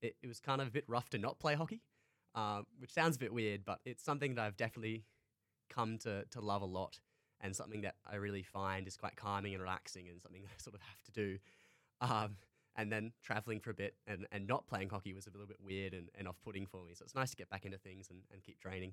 it, 0.00 0.16
it, 0.22 0.26
was 0.26 0.40
kind 0.40 0.60
of 0.60 0.68
a 0.68 0.70
bit 0.70 0.84
rough 0.88 1.10
to 1.10 1.18
not 1.18 1.38
play 1.38 1.54
hockey, 1.54 1.82
uh, 2.34 2.62
which 2.78 2.92
sounds 2.92 3.16
a 3.16 3.18
bit 3.18 3.32
weird, 3.32 3.64
but 3.64 3.80
it's 3.84 4.02
something 4.02 4.34
that 4.36 4.42
I've 4.42 4.56
definitely 4.56 5.04
come 5.68 5.98
to, 5.98 6.24
to 6.30 6.40
love 6.40 6.62
a 6.62 6.66
lot 6.66 7.00
and 7.42 7.54
something 7.54 7.82
that 7.82 7.96
I 8.10 8.16
really 8.16 8.42
find 8.42 8.86
is 8.86 8.96
quite 8.96 9.16
calming 9.16 9.54
and 9.54 9.62
relaxing 9.62 10.08
and 10.08 10.22
something 10.22 10.42
I 10.46 10.62
sort 10.62 10.74
of 10.74 10.80
have 10.82 11.02
to 11.02 11.12
do. 11.12 11.38
Um, 12.00 12.36
and 12.74 12.90
then 12.90 13.12
traveling 13.22 13.60
for 13.60 13.70
a 13.70 13.74
bit 13.74 13.96
and, 14.06 14.26
and 14.32 14.46
not 14.46 14.66
playing 14.66 14.88
hockey 14.88 15.12
was 15.12 15.26
a 15.26 15.30
little 15.30 15.46
bit 15.46 15.58
weird 15.62 15.92
and, 15.92 16.08
and 16.14 16.26
off 16.26 16.36
putting 16.42 16.66
for 16.66 16.84
me. 16.84 16.94
So 16.94 17.04
it's 17.04 17.14
nice 17.14 17.30
to 17.30 17.36
get 17.36 17.50
back 17.50 17.66
into 17.66 17.78
things 17.78 18.08
and, 18.10 18.20
and 18.32 18.42
keep 18.42 18.60
training. 18.60 18.92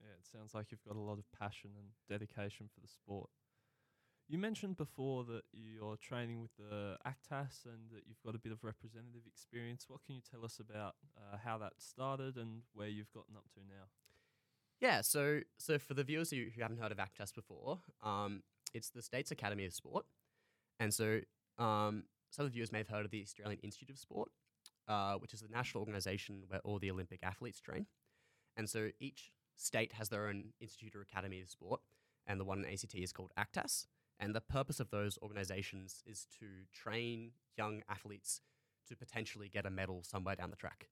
Yeah, 0.00 0.14
it 0.18 0.26
sounds 0.26 0.54
like 0.54 0.66
you've 0.70 0.84
got 0.84 0.96
a 0.96 1.00
lot 1.00 1.18
of 1.18 1.24
passion 1.38 1.70
and 1.76 1.88
dedication 2.08 2.68
for 2.72 2.80
the 2.80 2.88
sport. 2.88 3.28
You 4.28 4.38
mentioned 4.38 4.76
before 4.76 5.24
that 5.24 5.42
you're 5.52 5.96
training 5.96 6.42
with 6.42 6.56
the 6.58 6.96
ACTAS 7.04 7.64
and 7.64 7.90
that 7.92 8.08
you've 8.08 8.22
got 8.24 8.34
a 8.34 8.38
bit 8.38 8.50
of 8.50 8.64
representative 8.64 9.22
experience. 9.26 9.86
What 9.88 10.00
can 10.04 10.16
you 10.16 10.22
tell 10.28 10.44
us 10.44 10.58
about 10.58 10.94
uh, 11.16 11.36
how 11.44 11.58
that 11.58 11.74
started 11.78 12.36
and 12.36 12.62
where 12.74 12.88
you've 12.88 13.12
gotten 13.12 13.36
up 13.36 13.44
to 13.54 13.60
now? 13.60 13.86
Yeah, 14.80 15.00
so 15.00 15.40
so 15.58 15.78
for 15.78 15.94
the 15.94 16.04
viewers 16.04 16.30
who, 16.30 16.44
who 16.54 16.62
haven't 16.62 16.80
heard 16.80 16.92
of 16.92 16.98
ACTAS 16.98 17.32
before, 17.32 17.80
um, 18.02 18.42
it's 18.74 18.90
the 18.90 19.02
State's 19.02 19.30
Academy 19.30 19.64
of 19.64 19.72
Sport, 19.72 20.04
and 20.78 20.92
so 20.92 21.20
um, 21.58 22.04
some 22.30 22.44
of 22.44 22.50
the 22.50 22.54
viewers 22.54 22.72
may 22.72 22.78
have 22.78 22.88
heard 22.88 23.04
of 23.04 23.10
the 23.10 23.22
Australian 23.22 23.58
Institute 23.62 23.90
of 23.90 23.98
Sport, 23.98 24.30
uh, 24.86 25.14
which 25.14 25.32
is 25.32 25.40
the 25.40 25.48
national 25.48 25.82
organisation 25.82 26.42
where 26.48 26.60
all 26.60 26.78
the 26.78 26.90
Olympic 26.90 27.20
athletes 27.22 27.60
train, 27.60 27.86
and 28.56 28.68
so 28.68 28.90
each 29.00 29.32
state 29.56 29.94
has 29.94 30.08
their 30.08 30.28
own 30.28 30.52
institute 30.60 30.94
or 30.94 31.00
academy 31.00 31.40
of 31.40 31.48
sport, 31.48 31.80
and 32.26 32.38
the 32.38 32.44
one 32.44 32.64
in 32.64 32.70
ACT 32.70 32.94
is 32.94 33.12
called 33.12 33.32
ACTAS. 33.36 33.86
And 34.18 34.34
the 34.34 34.40
purpose 34.40 34.80
of 34.80 34.90
those 34.90 35.18
organizations 35.22 36.02
is 36.06 36.26
to 36.38 36.46
train 36.72 37.32
young 37.56 37.82
athletes 37.88 38.40
to 38.88 38.96
potentially 38.96 39.48
get 39.48 39.66
a 39.66 39.70
medal 39.70 40.02
somewhere 40.02 40.36
down 40.36 40.50
the 40.50 40.56
track. 40.56 40.88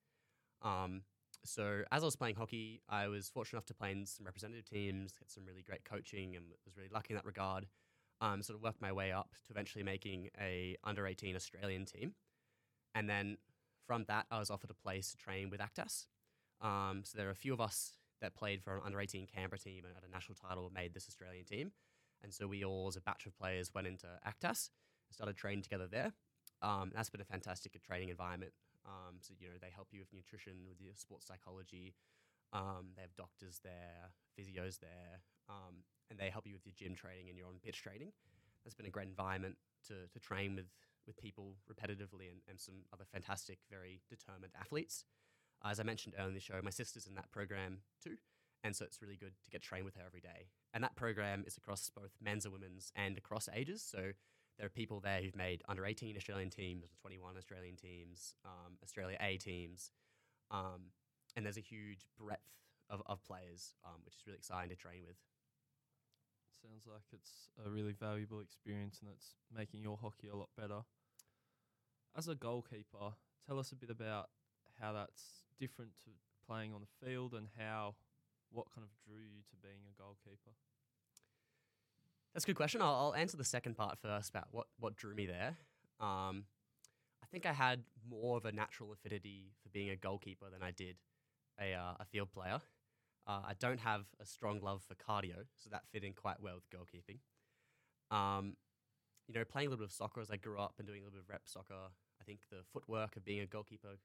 Um, 0.61 1.03
so 1.45 1.83
as 1.93 2.03
I 2.03 2.07
was 2.07 2.17
playing 2.17 2.37
hockey, 2.37 2.81
I 2.89 3.09
was 3.09 3.29
fortunate 3.29 3.59
enough 3.59 3.67
to 3.67 3.75
play 3.75 3.93
in 3.93 4.07
some 4.07 4.25
representative 4.25 4.65
teams, 4.65 5.13
get 5.13 5.31
some 5.31 5.45
really 5.45 5.63
great 5.63 5.85
coaching, 5.85 6.37
and 6.37 6.47
was 6.65 6.77
really 6.77 6.91
lucky 6.93 7.09
in 7.11 7.17
that 7.17 7.27
regard. 7.27 7.67
Um, 8.21 8.43
sort 8.43 8.57
of 8.57 8.63
worked 8.63 8.81
my 8.81 8.93
way 8.93 9.13
up 9.13 9.31
to 9.33 9.53
eventually 9.53 9.85
making 9.85 10.31
a 10.41 10.77
under 10.85 11.07
18 11.07 11.37
Australian 11.37 11.85
team, 11.85 12.15
and 12.95 13.09
then 13.09 13.37
from 13.87 14.05
that 14.09 14.27
I 14.31 14.39
was 14.39 14.51
offered 14.51 14.71
a 14.71 14.75
place 14.75 15.11
to 15.11 15.17
train 15.17 15.51
with 15.51 15.61
Actas. 15.61 16.07
Um, 16.61 17.03
so 17.05 17.19
there 17.19 17.29
are 17.29 17.33
a 17.33 17.37
few 17.37 17.53
of 17.53 17.61
us 17.61 17.93
that 18.21 18.35
played 18.35 18.63
for 18.63 18.77
an 18.77 18.83
under 18.85 19.01
18 19.01 19.27
Canberra 19.27 19.59
team 19.59 19.85
and 19.85 19.95
had 19.95 20.05
a 20.09 20.13
national 20.13 20.37
title 20.37 20.71
made 20.75 20.95
this 20.95 21.07
Australian 21.09 21.45
team. 21.45 21.73
And 22.23 22.33
so 22.33 22.47
we 22.47 22.65
all, 22.65 22.87
as 22.89 22.97
a 22.97 23.01
batch 23.03 23.27
of 23.27 23.37
players, 23.37 23.75
went 23.75 23.87
into 23.87 24.07
Actas 24.27 24.71
and 25.09 25.15
started 25.15 25.37
training 25.37 25.63
together 25.63 25.87
there. 25.87 26.13
Um, 26.63 26.91
that's 26.95 27.11
been 27.11 27.21
a 27.21 27.25
fantastic 27.25 27.81
training 27.83 28.09
environment. 28.09 28.53
Um, 28.87 29.17
so, 29.21 29.35
you 29.39 29.49
know, 29.49 29.55
they 29.61 29.73
help 29.75 29.89
you 29.93 30.01
with 30.01 30.13
nutrition, 30.13 30.69
with 30.69 30.81
your 30.81 30.95
sports 30.95 31.27
psychology. 31.27 31.95
Um, 32.53 32.93
they 32.97 33.03
have 33.03 33.17
doctors 33.17 33.61
there, 33.65 34.13
physios 34.39 34.79
there, 34.79 35.25
um, 35.49 35.83
and 36.11 36.19
they 36.19 36.31
help 36.31 36.47
you 36.47 36.55
with 36.55 36.67
your 36.67 36.75
gym 36.77 36.95
training 36.95 37.29
and 37.29 37.37
your 37.39 37.49
on 37.49 37.59
pitch 37.65 37.83
training. 37.83 38.13
That's 38.65 38.75
been 38.75 38.87
a 38.87 38.91
great 38.91 39.09
environment 39.09 39.57
to, 39.89 40.07
to 40.13 40.19
train 40.21 40.55
with, 40.55 40.69
with 41.07 41.17
people 41.17 41.57
repetitively 41.69 42.31
and, 42.31 42.41
and 42.49 42.61
some 42.61 42.75
other 42.93 43.05
fantastic, 43.11 43.59
very 43.71 44.01
determined 44.09 44.53
athletes. 44.59 45.05
As 45.65 45.81
I 45.81 45.83
mentioned 45.83 46.15
earlier 46.17 46.29
in 46.29 46.35
the 46.35 46.41
show, 46.41 46.61
my 46.63 46.71
sister's 46.71 47.07
in 47.07 47.15
that 47.15 47.31
program 47.31 47.79
too. 48.03 48.17
And 48.63 48.75
so 48.75 48.85
it's 48.85 49.03
really 49.03 49.17
good 49.17 49.33
to 49.45 49.51
get 49.51 49.61
trained 49.61 49.85
with 49.85 49.97
her 49.97 50.03
every 50.07 50.21
day. 50.21 50.49
And 50.73 50.83
that 50.83 50.97
program 50.97 51.45
is 51.47 51.57
across 51.57 51.91
both 51.95 52.13
men's 52.23 52.45
and 52.45 52.53
women's 52.53 52.93
and 52.97 53.19
across 53.19 53.49
ages. 53.55 53.83
So 53.83 54.13
there 54.57 54.67
are 54.67 54.71
people 54.71 55.01
there 55.01 55.21
who've 55.21 55.37
made 55.37 55.63
under 55.69 55.85
18 55.85 56.17
Australian 56.17 56.51
teams, 56.51 56.85
21 57.01 57.37
Australian 57.37 57.77
teams, 57.77 58.35
um, 58.45 58.75
Australia 58.83 59.17
A 59.21 59.37
teams. 59.37 59.91
Um, 60.51 60.93
and 61.37 61.45
there's 61.45 61.57
a 61.57 61.61
huge 61.61 62.07
breadth 62.19 62.55
of, 62.89 63.03
of 63.07 63.25
players, 63.25 63.75
um, 63.85 64.01
which 64.05 64.15
is 64.15 64.27
really 64.27 64.39
exciting 64.39 64.71
to 64.71 64.77
train 64.77 65.03
with. 65.07 65.17
Sounds 66.63 66.87
like 66.87 67.03
it's 67.13 67.51
a 67.65 67.69
really 67.69 67.93
valuable 67.93 68.41
experience 68.41 69.01
and 69.01 69.11
it's 69.13 69.35
making 69.55 69.83
your 69.83 69.99
hockey 70.01 70.29
a 70.29 70.37
lot 70.37 70.49
better. 70.57 70.81
As 72.17 72.29
a 72.29 72.35
goalkeeper, 72.35 73.19
tell 73.47 73.59
us 73.59 73.73
a 73.73 73.77
bit 73.77 73.91
about 73.91 74.31
how 74.81 74.93
that's 74.93 75.45
different 75.59 75.91
to 76.05 76.11
playing 76.47 76.73
on 76.73 76.81
the 76.81 77.07
field 77.07 77.35
and 77.35 77.49
how 77.59 77.97
what 78.51 78.67
kind 78.73 78.87
of 78.87 78.91
drew 79.05 79.21
you 79.21 79.43
to 79.51 79.57
being 79.61 79.83
a 79.91 80.01
goalkeeper? 80.01 80.55
That's 82.35 82.45
a 82.45 82.49
good 82.49 82.57
question. 82.57 82.83
I'll, 82.83 82.95
I'll 82.95 83.15
answer 83.15 83.37
the 83.37 83.45
second 83.45 83.77
part 83.77 83.99
first 83.99 84.31
about 84.31 84.49
what, 84.51 84.67
what 84.81 84.97
drew 84.97 85.15
me 85.15 85.27
there. 85.27 85.57
Um, 86.01 86.45
I 87.23 87.27
think 87.31 87.47
I 87.47 87.53
had 87.53 87.85
more 88.09 88.37
of 88.37 88.45
a 88.45 88.53
natural 88.53 88.93
affinity 88.93 89.53
for 89.63 89.69
being 89.69 89.91
a 89.91 89.97
goalkeeper 89.97 90.47
than 90.53 90.63
I 90.63 90.73
did 90.73 90.97
a, 91.61 91.75
uh, 91.75 91.95
a 92.01 92.05
field 92.05 92.33
player. 92.33 92.61
Uh, 93.27 93.41
I 93.47 93.53
don't 93.59 93.81
have 93.81 94.03
a 94.21 94.27
strong 94.27 94.61
love 94.61 94.83
for 94.87 94.95
cardio, 94.95 95.47
so 95.57 95.71
that 95.71 95.83
fit 95.93 96.03
in 96.03 96.13
quite 96.13 96.43
well 96.43 96.57
with 96.57 96.69
goalkeeping. 96.71 97.19
Um, 98.15 98.57
you 99.29 99.35
know, 99.35 99.45
playing 99.45 99.69
a 99.69 99.71
little 99.71 99.85
bit 99.85 99.91
of 99.91 99.97
soccer 99.97 100.21
as 100.21 100.31
I 100.31 100.37
grew 100.37 100.61
up 100.61 100.75
and 100.79 100.87
doing 100.87 101.01
a 101.01 101.05
little 101.05 101.19
bit 101.19 101.25
of 101.25 101.31
rep 101.31 101.43
soccer, 101.47 101.89
I 102.21 102.25
think 102.25 102.41
the 102.51 102.65
footwork 102.73 103.17
of 103.17 103.25
being 103.25 103.41
a 103.41 103.47
goalkeeper 103.47 103.97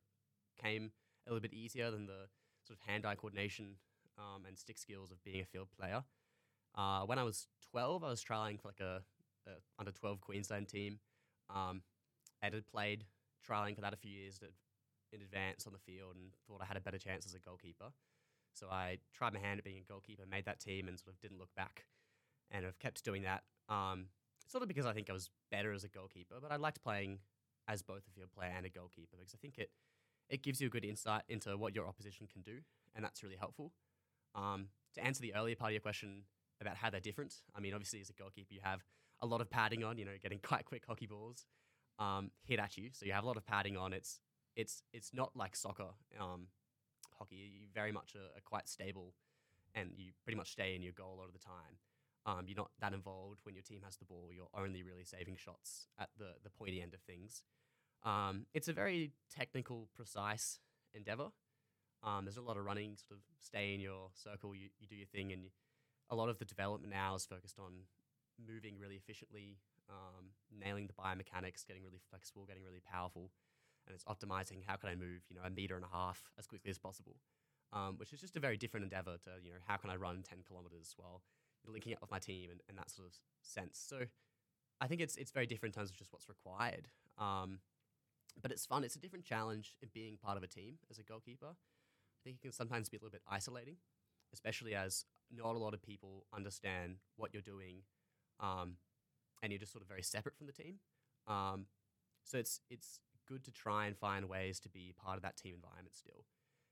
came 0.61 0.91
a 1.27 1.31
little 1.31 1.41
bit 1.41 1.53
easier 1.53 1.91
than 1.91 2.05
the 2.05 2.27
sort 2.65 2.79
of 2.79 2.87
hand-eye 2.87 3.15
coordination 3.15 3.75
um, 4.17 4.45
and 4.47 4.57
stick 4.57 4.77
skills 4.77 5.11
of 5.11 5.21
being 5.23 5.41
a 5.41 5.45
field 5.45 5.67
player. 5.77 6.03
Uh, 6.75 7.01
when 7.01 7.19
I 7.19 7.23
was 7.23 7.47
12, 7.71 8.03
I 8.03 8.09
was 8.09 8.23
trialing 8.23 8.59
for 8.59 8.69
like 8.69 8.79
a, 8.79 9.01
a 9.47 9.51
under 9.77 9.91
12 9.91 10.21
Queensland 10.21 10.67
team. 10.67 10.99
Um, 11.53 11.81
Ed 12.41 12.53
had 12.53 12.67
played 12.67 13.05
trialing 13.47 13.75
for 13.75 13.81
that 13.81 13.93
a 13.93 13.97
few 13.97 14.11
years 14.11 14.39
in 15.11 15.21
advance 15.21 15.65
on 15.65 15.73
the 15.73 15.79
field 15.79 16.15
and 16.15 16.31
thought 16.47 16.61
I 16.61 16.65
had 16.65 16.77
a 16.77 16.81
better 16.81 16.97
chance 16.97 17.25
as 17.25 17.33
a 17.33 17.39
goalkeeper. 17.39 17.91
So 18.53 18.67
I 18.69 18.97
tried 19.13 19.33
my 19.33 19.39
hand 19.39 19.59
at 19.59 19.63
being 19.63 19.79
a 19.79 19.91
goalkeeper, 19.91 20.23
made 20.29 20.45
that 20.45 20.59
team, 20.59 20.87
and 20.87 20.99
sort 20.99 21.13
of 21.13 21.19
didn't 21.19 21.39
look 21.39 21.53
back. 21.55 21.85
And 22.51 22.65
I've 22.65 22.79
kept 22.79 23.03
doing 23.03 23.23
that. 23.23 23.43
Um, 23.69 24.07
sort 24.47 24.63
of 24.63 24.67
because 24.67 24.85
I 24.85 24.93
think 24.93 25.09
I 25.09 25.13
was 25.13 25.29
better 25.51 25.71
as 25.71 25.83
a 25.83 25.87
goalkeeper, 25.87 26.35
but 26.41 26.51
I 26.51 26.55
liked 26.55 26.81
playing 26.83 27.19
as 27.67 27.81
both 27.81 28.03
a 28.07 28.11
field 28.11 28.31
player 28.35 28.51
and 28.55 28.65
a 28.65 28.69
goalkeeper 28.69 29.17
because 29.17 29.33
I 29.33 29.37
think 29.37 29.57
it 29.57 29.69
it 30.29 30.43
gives 30.43 30.61
you 30.61 30.67
a 30.67 30.69
good 30.69 30.85
insight 30.85 31.23
into 31.27 31.57
what 31.57 31.75
your 31.75 31.87
opposition 31.87 32.27
can 32.31 32.41
do, 32.41 32.59
and 32.95 33.03
that's 33.03 33.23
really 33.23 33.35
helpful. 33.35 33.71
Um, 34.35 34.67
to 34.93 35.03
answer 35.03 35.21
the 35.21 35.33
earlier 35.33 35.55
part 35.55 35.69
of 35.69 35.73
your 35.73 35.81
question 35.81 36.23
about 36.61 36.77
how 36.77 36.89
they're 36.89 36.99
different, 36.99 37.33
I 37.55 37.59
mean, 37.59 37.73
obviously, 37.73 38.01
as 38.01 38.09
a 38.09 38.13
goalkeeper, 38.13 38.53
you 38.53 38.61
have 38.63 38.83
a 39.21 39.25
lot 39.25 39.41
of 39.41 39.49
padding 39.49 39.83
on, 39.83 39.97
you 39.97 40.05
know, 40.05 40.11
getting 40.21 40.39
quite 40.43 40.65
quick 40.65 40.83
hockey 40.87 41.07
balls 41.07 41.45
um, 41.99 42.31
hit 42.43 42.59
at 42.59 42.77
you. 42.77 42.89
So 42.93 43.05
you 43.05 43.13
have 43.13 43.23
a 43.23 43.27
lot 43.27 43.37
of 43.37 43.45
padding 43.45 43.77
on. 43.77 43.93
It's 43.93 44.19
it's 44.55 44.83
it's 44.93 45.13
not 45.13 45.35
like 45.35 45.55
soccer, 45.55 45.89
um, 46.19 46.47
hockey. 47.17 47.35
You 47.35 47.67
very 47.73 47.91
much 47.91 48.15
are, 48.15 48.37
are 48.37 48.43
quite 48.43 48.67
stable, 48.67 49.13
and 49.75 49.91
you 49.95 50.11
pretty 50.23 50.37
much 50.37 50.51
stay 50.51 50.75
in 50.75 50.81
your 50.81 50.93
goal 50.93 51.15
a 51.15 51.19
lot 51.19 51.27
of 51.27 51.33
the 51.33 51.39
time. 51.39 51.77
Um, 52.25 52.45
you're 52.47 52.57
not 52.57 52.71
that 52.79 52.93
involved 52.93 53.39
when 53.43 53.55
your 53.55 53.63
team 53.63 53.81
has 53.85 53.97
the 53.97 54.05
ball. 54.05 54.29
You're 54.33 54.49
only 54.53 54.83
really 54.83 55.05
saving 55.05 55.37
shots 55.37 55.87
at 55.99 56.09
the 56.17 56.33
the 56.43 56.49
pointy 56.49 56.81
end 56.81 56.93
of 56.93 57.01
things. 57.01 57.43
Um, 58.03 58.45
it's 58.53 58.67
a 58.67 58.73
very 58.73 59.11
technical, 59.29 59.89
precise 59.95 60.59
endeavor. 60.93 61.29
Um, 62.01 62.23
there's 62.23 62.37
a 62.37 62.41
lot 62.41 62.55
of 62.57 62.63
running, 62.63 62.95
sort 62.95 63.19
of 63.19 63.23
stay 63.41 63.73
in 63.73 63.81
your 63.81 64.09
circle, 64.13 64.55
you, 64.55 64.69
you 64.79 64.87
do 64.87 64.95
your 64.95 65.07
thing, 65.07 65.33
and 65.33 65.43
you, 65.43 65.49
a 66.09 66.15
lot 66.15 66.29
of 66.29 66.37
the 66.37 66.45
development 66.45 66.93
now 66.93 67.15
is 67.15 67.25
focused 67.25 67.59
on 67.59 67.85
moving 68.39 68.79
really 68.79 68.95
efficiently, 68.95 69.57
um, 69.89 70.31
nailing 70.51 70.87
the 70.87 70.93
biomechanics, 70.93 71.65
getting 71.67 71.83
really 71.83 71.99
flexible, 72.09 72.45
getting 72.45 72.63
really 72.63 72.81
powerful, 72.81 73.31
and 73.85 73.95
it's 73.95 74.03
optimizing 74.05 74.63
how 74.65 74.75
can 74.75 74.89
I 74.89 74.95
move, 74.95 75.21
you 75.29 75.35
know, 75.35 75.41
a 75.45 75.49
meter 75.49 75.75
and 75.75 75.85
a 75.85 75.95
half 75.95 76.31
as 76.37 76.47
quickly 76.47 76.71
as 76.71 76.77
possible, 76.77 77.15
um, 77.73 77.95
which 77.97 78.13
is 78.13 78.21
just 78.21 78.35
a 78.37 78.39
very 78.39 78.57
different 78.57 78.83
endeavor 78.83 79.17
to, 79.23 79.31
you 79.43 79.51
know, 79.51 79.59
how 79.67 79.77
can 79.77 79.89
I 79.89 79.95
run 79.95 80.23
10 80.27 80.39
kilometers 80.47 80.93
while 80.97 81.21
linking 81.67 81.93
up 81.93 82.01
with 82.01 82.11
my 82.11 82.19
team 82.19 82.49
and, 82.51 82.61
and 82.69 82.77
that 82.77 82.89
sort 82.89 83.07
of 83.07 83.13
sense. 83.41 83.83
So 83.87 84.01
I 84.81 84.87
think 84.87 85.01
it's 85.01 85.17
it's 85.17 85.31
very 85.31 85.45
different 85.45 85.75
in 85.75 85.79
terms 85.79 85.89
of 85.89 85.97
just 85.97 86.11
what's 86.11 86.29
required. 86.29 86.87
Um, 87.17 87.59
but 88.41 88.51
it's 88.51 88.65
fun. 88.65 88.83
It's 88.83 88.95
a 88.95 88.99
different 88.99 89.25
challenge 89.25 89.75
in 89.81 89.89
being 89.93 90.17
part 90.17 90.37
of 90.37 90.43
a 90.43 90.47
team 90.47 90.75
as 90.89 90.97
a 90.97 91.03
goalkeeper. 91.03 91.47
I 91.49 92.19
think 92.23 92.37
it 92.37 92.41
can 92.41 92.51
sometimes 92.51 92.89
be 92.89 92.97
a 92.97 92.99
little 92.99 93.11
bit 93.11 93.21
isolating, 93.29 93.75
especially 94.33 94.75
as 94.75 95.05
not 95.35 95.55
a 95.55 95.59
lot 95.59 95.73
of 95.73 95.81
people 95.81 96.25
understand 96.33 96.97
what 97.17 97.33
you're 97.33 97.41
doing, 97.41 97.83
um, 98.39 98.77
and 99.41 99.51
you're 99.51 99.59
just 99.59 99.71
sort 99.71 99.81
of 99.81 99.87
very 99.87 100.03
separate 100.03 100.35
from 100.35 100.47
the 100.47 100.53
team. 100.53 100.75
Um, 101.27 101.65
so 102.23 102.37
it's 102.37 102.61
it's 102.69 102.99
good 103.27 103.43
to 103.45 103.51
try 103.51 103.85
and 103.85 103.95
find 103.97 104.27
ways 104.27 104.59
to 104.61 104.69
be 104.69 104.93
part 104.97 105.17
of 105.17 105.21
that 105.23 105.37
team 105.37 105.53
environment 105.55 105.95
still. 105.95 106.25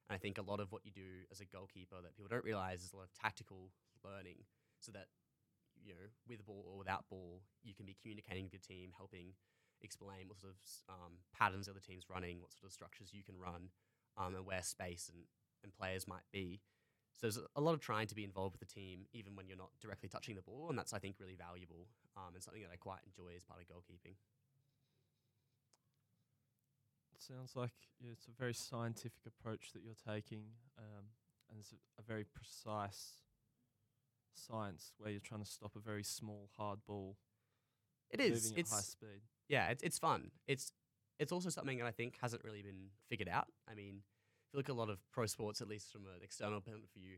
And 0.10 0.16
I 0.16 0.20
think 0.20 0.38
a 0.38 0.42
lot 0.42 0.60
of 0.60 0.72
what 0.72 0.86
you 0.86 0.92
do 0.92 1.28
as 1.32 1.42
a 1.42 1.46
goalkeeper 1.46 1.98
that 2.02 2.16
people 2.16 2.30
don't 2.30 2.46
realize 2.46 2.84
is 2.84 2.94
a 2.94 2.98
lot 2.98 3.04
of 3.04 3.14
tactical 3.14 3.72
learning, 4.04 4.46
so 4.80 4.92
that 4.92 5.08
you 5.84 5.94
know 5.94 6.08
with 6.28 6.46
ball 6.46 6.66
or 6.72 6.78
without 6.78 7.06
ball, 7.10 7.42
you 7.64 7.74
can 7.74 7.86
be 7.86 7.96
communicating 8.02 8.44
with 8.46 8.54
your 8.54 8.66
team, 8.66 8.92
helping 8.98 9.34
explain 9.82 10.28
what 10.28 10.40
sort 10.40 10.54
of 10.54 10.60
um, 10.90 11.14
patterns 11.38 11.66
the 11.66 11.72
other 11.72 11.80
teams 11.80 12.06
running, 12.10 12.42
what 12.42 12.52
sort 12.52 12.66
of 12.66 12.74
structures 12.74 13.14
you 13.14 13.24
can 13.24 13.38
run, 13.38 13.70
um, 14.18 14.34
and 14.36 14.46
where 14.46 14.64
space 14.64 15.10
and, 15.14 15.26
and 15.64 15.74
players 15.74 16.08
might 16.08 16.26
be. 16.32 16.62
So 17.18 17.26
there's 17.26 17.40
a 17.56 17.62
lot 17.62 17.74
of 17.74 17.80
trying 17.80 18.06
to 18.08 18.16
be 18.16 18.24
involved 18.24 18.54
with 18.54 18.68
the 18.68 18.72
team, 18.74 19.08
even 19.12 19.36
when 19.36 19.48
you're 19.48 19.58
not 19.58 19.72
directly 19.82 20.08
touching 20.08 20.36
the 20.36 20.42
ball, 20.44 20.68
and 20.70 20.78
that's 20.78 20.94
I 20.94 21.00
think 21.00 21.16
really 21.20 21.36
valuable 21.36 21.88
um, 22.16 22.36
and 22.36 22.44
something 22.44 22.62
that 22.62 22.70
I 22.72 22.76
quite 22.78 23.00
enjoy 23.08 23.36
as 23.36 23.44
part 23.44 23.60
of 23.60 23.66
goalkeeping. 23.68 24.14
It 27.14 27.22
sounds 27.22 27.56
like 27.56 27.72
yeah, 28.00 28.12
it's 28.12 28.28
a 28.28 28.32
very 28.40 28.54
scientific 28.54 29.26
approach 29.26 29.72
that 29.74 29.82
you're 29.84 29.96
taking, 29.96 30.44
um, 30.78 31.06
and 31.50 31.60
it's 31.60 31.72
a, 31.72 31.76
a 32.00 32.04
very 32.04 32.24
precise 32.24 33.24
science 34.36 34.94
where 35.00 35.10
you're 35.10 35.20
trying 35.20 35.44
to 35.44 35.50
stop 35.50 35.76
a 35.76 35.80
very 35.80 36.04
small 36.04 36.50
hard 36.56 36.80
ball 36.86 37.18
It 38.12 38.20
is. 38.20 38.52
moving 38.52 38.60
at 38.60 38.70
high 38.70 38.78
It's 38.80 38.88
speed. 38.90 39.22
yeah, 39.50 39.70
it's 39.70 39.82
it's 39.84 39.98
fun. 39.98 40.30
It's 40.48 40.72
it's 41.20 41.32
also 41.32 41.50
something 41.50 41.80
that 41.80 41.88
I 41.88 41.92
think 41.92 42.18
hasn't 42.22 42.44
really 42.44 42.62
been 42.62 42.90
figured 43.10 43.28
out. 43.30 43.48
I 43.70 43.74
mean, 43.74 44.02
look 44.58 44.68
at 44.70 44.74
a 44.74 44.78
lot 44.78 44.90
of 44.90 45.00
pro 45.12 45.28
sports, 45.28 45.62
at 45.62 45.70
least 45.70 45.92
from 45.92 46.02
an 46.08 46.24
external 46.24 46.60
point 46.60 46.84
of 46.84 46.90
view, 47.00 47.18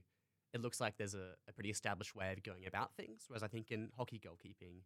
it 0.53 0.61
looks 0.61 0.81
like 0.81 0.97
there's 0.97 1.15
a, 1.15 1.35
a 1.47 1.53
pretty 1.53 1.69
established 1.69 2.15
way 2.15 2.31
of 2.31 2.43
going 2.43 2.65
about 2.67 2.93
things. 2.95 3.23
Whereas 3.27 3.43
I 3.43 3.47
think 3.47 3.71
in 3.71 3.89
hockey 3.97 4.19
goalkeeping, 4.23 4.81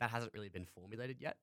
that 0.00 0.10
hasn't 0.10 0.32
really 0.32 0.48
been 0.48 0.64
formulated 0.64 1.20
yet. 1.20 1.36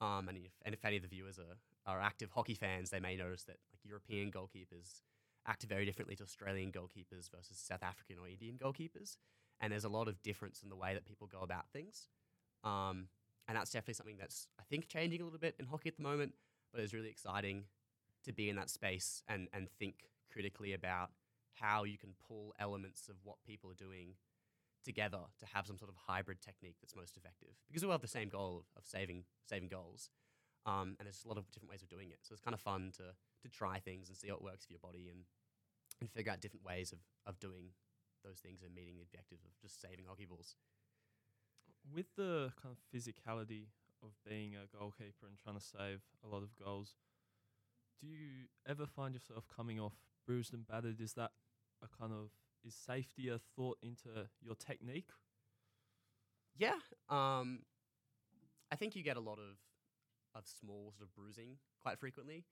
Um, 0.00 0.28
and 0.28 0.38
if 0.38 0.52
and 0.64 0.74
if 0.74 0.84
any 0.84 0.96
of 0.96 1.02
the 1.02 1.08
viewers 1.08 1.38
are, 1.38 1.56
are 1.86 2.00
active 2.00 2.30
hockey 2.32 2.54
fans, 2.54 2.90
they 2.90 2.98
may 2.98 3.16
notice 3.16 3.44
that 3.44 3.58
like 3.72 3.84
European 3.84 4.32
goalkeepers 4.32 5.02
act 5.46 5.64
very 5.64 5.84
differently 5.84 6.16
to 6.16 6.24
Australian 6.24 6.72
goalkeepers 6.72 7.30
versus 7.30 7.58
South 7.58 7.82
African 7.82 8.16
or 8.18 8.26
Indian 8.26 8.56
goalkeepers. 8.56 9.18
And 9.60 9.72
there's 9.72 9.84
a 9.84 9.88
lot 9.90 10.08
of 10.08 10.20
difference 10.22 10.62
in 10.62 10.70
the 10.70 10.76
way 10.76 10.94
that 10.94 11.04
people 11.04 11.26
go 11.26 11.40
about 11.40 11.68
things. 11.72 12.08
Um, 12.64 13.08
and 13.46 13.56
that's 13.56 13.70
definitely 13.70 13.94
something 13.94 14.16
that's 14.18 14.48
I 14.58 14.62
think 14.64 14.88
changing 14.88 15.20
a 15.20 15.24
little 15.24 15.38
bit 15.38 15.54
in 15.58 15.66
hockey 15.66 15.90
at 15.90 15.96
the 15.96 16.02
moment, 16.02 16.32
but 16.72 16.80
it's 16.80 16.94
really 16.94 17.10
exciting 17.10 17.64
to 18.24 18.32
be 18.32 18.48
in 18.48 18.56
that 18.56 18.70
space 18.70 19.22
and 19.28 19.48
and 19.52 19.68
think 19.78 20.06
critically 20.32 20.72
about 20.72 21.10
how 21.54 21.84
you 21.84 21.98
can 21.98 22.14
pull 22.26 22.54
elements 22.58 23.08
of 23.08 23.16
what 23.22 23.36
people 23.46 23.70
are 23.70 23.74
doing 23.74 24.14
together 24.84 25.20
to 25.38 25.46
have 25.46 25.66
some 25.66 25.78
sort 25.78 25.88
of 25.88 25.96
hybrid 26.06 26.40
technique 26.40 26.76
that's 26.80 26.96
most 26.96 27.16
effective. 27.16 27.54
Because 27.68 27.82
we 27.82 27.86
all 27.86 27.92
have 27.92 28.02
the 28.02 28.08
same 28.08 28.28
goal 28.28 28.58
of, 28.58 28.82
of 28.82 28.86
saving 28.86 29.24
saving 29.46 29.68
goals 29.68 30.10
um, 30.66 30.96
and 30.98 31.06
there's 31.06 31.24
a 31.24 31.28
lot 31.28 31.38
of 31.38 31.50
different 31.50 31.70
ways 31.70 31.82
of 31.82 31.88
doing 31.88 32.10
it. 32.10 32.18
So 32.22 32.32
it's 32.32 32.40
kind 32.40 32.54
of 32.54 32.60
fun 32.60 32.92
to 32.96 33.12
to 33.42 33.48
try 33.48 33.78
things 33.78 34.08
and 34.08 34.16
see 34.16 34.30
what 34.30 34.42
works 34.42 34.64
for 34.64 34.72
your 34.72 34.80
body 34.80 35.08
and 35.10 35.24
and 36.00 36.10
figure 36.10 36.32
out 36.32 36.40
different 36.40 36.64
ways 36.64 36.92
of, 36.92 36.98
of 37.26 37.38
doing 37.38 37.70
those 38.24 38.40
things 38.40 38.62
and 38.62 38.74
meeting 38.74 38.96
the 38.96 39.02
objective 39.02 39.38
of 39.44 39.52
just 39.60 39.80
saving 39.80 40.06
hockey 40.08 40.24
balls. 40.24 40.56
With 41.84 42.06
the 42.16 42.52
kind 42.60 42.74
of 42.74 42.80
physicality 42.88 43.68
of 44.02 44.16
being 44.26 44.56
a 44.56 44.66
goalkeeper 44.66 45.28
and 45.28 45.36
trying 45.38 45.56
to 45.56 45.62
save 45.62 46.00
a 46.24 46.28
lot 46.28 46.42
of 46.42 46.56
goals, 46.56 46.96
do 48.00 48.06
you 48.06 48.46
ever 48.68 48.86
find 48.86 49.14
yourself 49.14 49.44
coming 49.54 49.80
off 49.80 49.94
bruised 50.26 50.52
and 50.54 50.66
battered? 50.66 51.00
Is 51.00 51.14
that 51.14 51.32
a 51.82 51.88
kind 51.98 52.12
of 52.12 52.30
is 52.64 52.74
safety 52.74 53.28
a 53.28 53.38
thought 53.56 53.78
into 53.82 54.28
your 54.42 54.54
technique? 54.54 55.10
Yeah. 56.56 56.78
Um, 57.08 57.60
I 58.72 58.76
think 58.76 58.96
you 58.96 59.02
get 59.02 59.16
a 59.16 59.20
lot 59.20 59.38
of 59.38 59.58
of 60.34 60.48
small 60.48 60.92
sort 60.96 61.08
of 61.08 61.14
bruising 61.14 61.58
quite 61.80 61.98
frequently. 61.98 62.44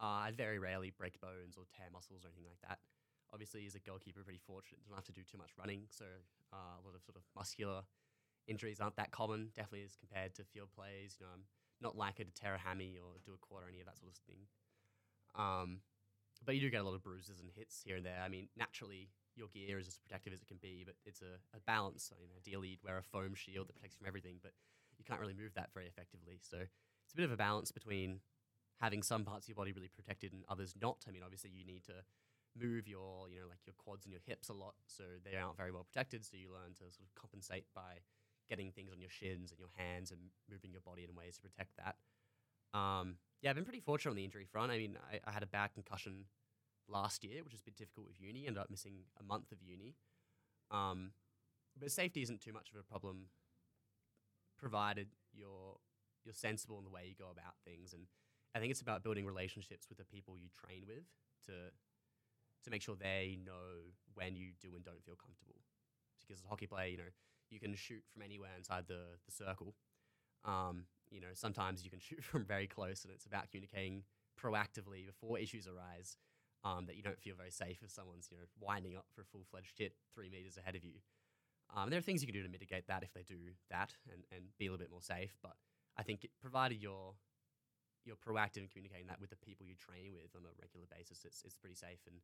Uh, 0.00 0.28
I 0.28 0.30
very 0.36 0.58
rarely 0.58 0.90
break 0.90 1.20
bones 1.20 1.56
or 1.56 1.64
tear 1.76 1.88
muscles 1.92 2.24
or 2.24 2.28
anything 2.28 2.44
like 2.44 2.60
that. 2.68 2.78
Obviously, 3.32 3.64
as 3.66 3.74
a 3.74 3.80
goalkeeper, 3.80 4.20
pretty 4.22 4.40
fortunate. 4.44 4.84
Don't 4.84 4.96
have 4.96 5.04
to 5.04 5.12
do 5.12 5.22
too 5.22 5.38
much 5.38 5.52
running, 5.58 5.84
so 5.88 6.04
uh, 6.52 6.76
a 6.76 6.82
lot 6.84 6.94
of 6.94 7.02
sort 7.02 7.16
of 7.16 7.22
muscular 7.34 7.82
injuries 8.46 8.80
aren't 8.80 8.96
that 8.96 9.10
common. 9.10 9.48
Definitely 9.56 9.84
as 9.84 9.96
compared 9.96 10.34
to 10.34 10.44
field 10.44 10.68
plays. 10.74 11.16
You 11.18 11.26
know, 11.26 11.32
I'm 11.32 11.44
not 11.80 11.96
likely 11.96 12.26
to 12.26 12.32
tear 12.32 12.54
a 12.54 12.58
hammy 12.58 12.98
or 13.00 13.16
do 13.24 13.32
a 13.32 13.38
quad 13.38 13.64
or 13.64 13.68
any 13.68 13.80
of 13.80 13.86
that 13.86 13.96
sort 13.96 14.12
of 14.12 14.18
thing. 14.28 14.44
Um, 15.34 15.80
but 16.44 16.54
you 16.54 16.60
do 16.60 16.70
get 16.70 16.80
a 16.80 16.84
lot 16.84 16.94
of 16.94 17.02
bruises 17.02 17.40
and 17.40 17.50
hits 17.54 17.82
here 17.84 17.96
and 17.96 18.04
there. 18.04 18.20
I 18.24 18.28
mean, 18.28 18.48
naturally, 18.56 19.10
your 19.36 19.48
gear 19.48 19.78
is 19.78 19.88
as 19.88 19.98
protective 19.98 20.32
as 20.32 20.42
it 20.42 20.48
can 20.48 20.58
be, 20.60 20.82
but 20.84 20.96
it's 21.06 21.22
a, 21.22 21.38
a 21.56 21.60
balance. 21.66 22.10
You 22.20 22.26
know, 22.28 22.34
ideally, 22.36 22.68
you'd 22.68 22.84
wear 22.84 22.98
a 22.98 23.02
foam 23.02 23.34
shield 23.34 23.68
that 23.68 23.74
protects 23.74 23.94
you 23.94 24.04
from 24.04 24.08
everything, 24.08 24.36
but 24.42 24.52
you 24.98 25.04
can't 25.04 25.20
really 25.20 25.34
move 25.34 25.54
that 25.54 25.70
very 25.72 25.86
effectively. 25.86 26.38
So 26.42 26.58
it's 26.58 27.14
a 27.14 27.16
bit 27.16 27.24
of 27.24 27.32
a 27.32 27.36
balance 27.36 27.70
between 27.72 28.20
having 28.80 29.02
some 29.02 29.24
parts 29.24 29.46
of 29.46 29.48
your 29.50 29.56
body 29.56 29.72
really 29.72 29.88
protected 29.88 30.32
and 30.32 30.42
others 30.48 30.74
not. 30.80 31.04
I 31.08 31.12
mean, 31.12 31.22
obviously, 31.22 31.50
you 31.54 31.64
need 31.64 31.84
to 31.84 32.02
move 32.58 32.86
your, 32.86 33.30
you 33.30 33.40
know, 33.40 33.48
like 33.48 33.64
your 33.64 33.74
quads 33.78 34.04
and 34.04 34.12
your 34.12 34.20
hips 34.26 34.48
a 34.48 34.52
lot, 34.52 34.74
so 34.86 35.04
they 35.24 35.36
aren't 35.36 35.56
very 35.56 35.72
well 35.72 35.84
protected. 35.84 36.24
So 36.24 36.36
you 36.36 36.52
learn 36.52 36.74
to 36.74 36.90
sort 36.92 37.06
of 37.06 37.14
compensate 37.14 37.64
by 37.74 38.04
getting 38.50 38.72
things 38.72 38.92
on 38.92 39.00
your 39.00 39.10
shins 39.10 39.50
and 39.50 39.58
your 39.58 39.72
hands 39.76 40.10
and 40.10 40.20
moving 40.50 40.72
your 40.72 40.82
body 40.84 41.06
in 41.08 41.14
ways 41.14 41.36
to 41.36 41.42
protect 41.42 41.76
that. 41.78 41.96
Um, 42.74 43.16
yeah, 43.42 43.50
I've 43.50 43.56
been 43.56 43.64
pretty 43.64 43.80
fortunate 43.80 44.12
on 44.12 44.16
the 44.16 44.24
injury 44.24 44.46
front. 44.50 44.70
I 44.70 44.78
mean, 44.78 44.96
I, 45.10 45.20
I 45.28 45.32
had 45.32 45.42
a 45.42 45.46
bad 45.46 45.74
concussion 45.74 46.26
last 46.88 47.24
year, 47.24 47.42
which 47.42 47.52
was 47.52 47.60
a 47.60 47.64
bit 47.64 47.76
difficult 47.76 48.06
with 48.06 48.20
uni. 48.20 48.46
Ended 48.46 48.62
up 48.62 48.70
missing 48.70 49.04
a 49.18 49.22
month 49.22 49.52
of 49.52 49.58
uni. 49.62 49.94
Um, 50.70 51.12
but 51.78 51.90
safety 51.90 52.22
isn't 52.22 52.40
too 52.40 52.52
much 52.52 52.70
of 52.70 52.78
a 52.78 52.82
problem, 52.82 53.26
provided 54.58 55.08
you're 55.32 55.76
you're 56.24 56.34
sensible 56.34 56.78
in 56.78 56.84
the 56.84 56.90
way 56.90 57.02
you 57.08 57.14
go 57.18 57.30
about 57.30 57.54
things. 57.64 57.92
And 57.92 58.06
I 58.54 58.60
think 58.60 58.70
it's 58.70 58.80
about 58.80 59.02
building 59.02 59.26
relationships 59.26 59.88
with 59.88 59.98
the 59.98 60.04
people 60.04 60.36
you 60.38 60.48
train 60.54 60.84
with 60.86 61.04
to 61.46 61.72
to 62.64 62.70
make 62.70 62.82
sure 62.82 62.94
they 62.94 63.38
know 63.44 63.90
when 64.14 64.36
you 64.36 64.52
do 64.60 64.68
and 64.76 64.84
don't 64.84 65.02
feel 65.04 65.16
comfortable. 65.16 65.56
Because 66.20 66.40
as 66.40 66.44
a 66.44 66.48
hockey 66.48 66.66
player, 66.66 66.88
you 66.88 66.96
know, 66.98 67.10
you 67.50 67.58
can 67.58 67.74
shoot 67.74 68.04
from 68.12 68.22
anywhere 68.22 68.54
inside 68.56 68.84
the 68.86 69.18
the 69.26 69.32
circle. 69.32 69.74
Um, 70.44 70.86
you 71.12 71.20
know, 71.20 71.34
sometimes 71.34 71.84
you 71.84 71.90
can 71.90 72.00
shoot 72.00 72.24
from 72.30 72.44
very 72.44 72.66
close, 72.66 73.04
and 73.04 73.12
it's 73.12 73.26
about 73.26 73.50
communicating 73.50 74.02
proactively 74.40 75.06
before 75.06 75.38
issues 75.38 75.68
arise. 75.68 76.16
Um, 76.64 76.86
that 76.86 76.94
you 76.94 77.02
don't 77.02 77.18
feel 77.18 77.34
very 77.34 77.50
safe 77.50 77.82
if 77.82 77.90
someone's 77.90 78.30
you 78.30 78.38
know 78.38 78.46
winding 78.60 78.94
up 78.94 79.06
for 79.10 79.22
a 79.22 79.24
full 79.24 79.42
fledged 79.50 79.74
hit 79.82 79.98
three 80.14 80.30
meters 80.30 80.56
ahead 80.56 80.76
of 80.76 80.84
you. 80.84 81.02
Um, 81.74 81.90
there 81.90 81.98
are 81.98 82.06
things 82.06 82.22
you 82.22 82.28
can 82.30 82.38
do 82.38 82.46
to 82.46 82.48
mitigate 82.48 82.86
that 82.86 83.02
if 83.02 83.12
they 83.16 83.26
do 83.26 83.56
that 83.66 83.90
and, 84.06 84.22
and 84.30 84.44
be 84.60 84.66
a 84.66 84.70
little 84.70 84.84
bit 84.84 84.94
more 84.94 85.02
safe. 85.02 85.34
But 85.42 85.58
I 85.98 86.04
think 86.04 86.22
it, 86.22 86.30
provided 86.40 86.78
you're 86.78 87.18
you're 88.04 88.18
proactive 88.18 88.62
in 88.62 88.68
communicating 88.68 89.06
that 89.06 89.18
with 89.18 89.30
the 89.30 89.42
people 89.42 89.66
you 89.66 89.74
train 89.74 90.14
with 90.14 90.34
on 90.38 90.46
a 90.46 90.54
regular 90.60 90.86
basis, 90.86 91.24
it's 91.24 91.42
it's 91.42 91.58
pretty 91.58 91.74
safe. 91.74 92.02
And 92.06 92.22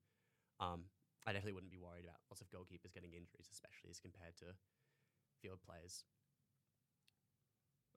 um, 0.60 0.86
I 1.26 1.32
definitely 1.32 1.58
wouldn't 1.58 1.74
be 1.74 1.82
worried 1.82 2.04
about 2.04 2.22
lots 2.30 2.38
of 2.38 2.50
goalkeepers 2.54 2.94
getting 2.94 3.14
injuries, 3.14 3.50
especially 3.50 3.90
as 3.90 3.98
compared 3.98 4.36
to 4.42 4.54
field 5.42 5.58
players. 5.66 6.04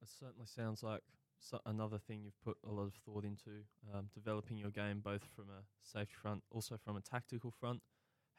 It 0.02 0.10
certainly 0.10 0.48
sounds 0.48 0.84
like 0.84 1.02
so 1.40 1.60
another 1.66 1.98
thing 1.98 2.22
you've 2.24 2.42
put 2.44 2.58
a 2.68 2.72
lot 2.72 2.84
of 2.84 2.94
thought 2.94 3.26
into 3.26 3.66
um, 3.94 4.08
developing 4.14 4.58
your 4.58 4.70
game, 4.70 5.00
both 5.04 5.24
from 5.36 5.46
a 5.50 5.64
safety 5.82 6.14
front, 6.22 6.44
also 6.52 6.78
from 6.78 6.96
a 6.96 7.02
tactical 7.02 7.52
front. 7.52 7.82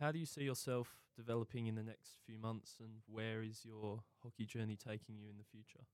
How 0.00 0.12
do 0.12 0.18
you 0.18 0.26
see 0.26 0.42
yourself 0.42 0.96
developing 1.16 1.66
in 1.66 1.74
the 1.74 1.82
next 1.82 2.18
few 2.24 2.38
months, 2.38 2.76
and 2.80 3.02
where 3.06 3.42
is 3.42 3.64
your 3.64 4.02
hockey 4.22 4.46
journey 4.46 4.76
taking 4.76 5.16
you 5.16 5.28
in 5.28 5.36
the 5.36 5.44
future? 5.44 5.84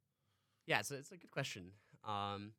Yeah, 0.66 0.83
so 0.83 0.94
it's 0.96 1.12
a 1.12 1.16
good 1.16 1.31
question. 1.31 1.72
Um, 2.07 2.52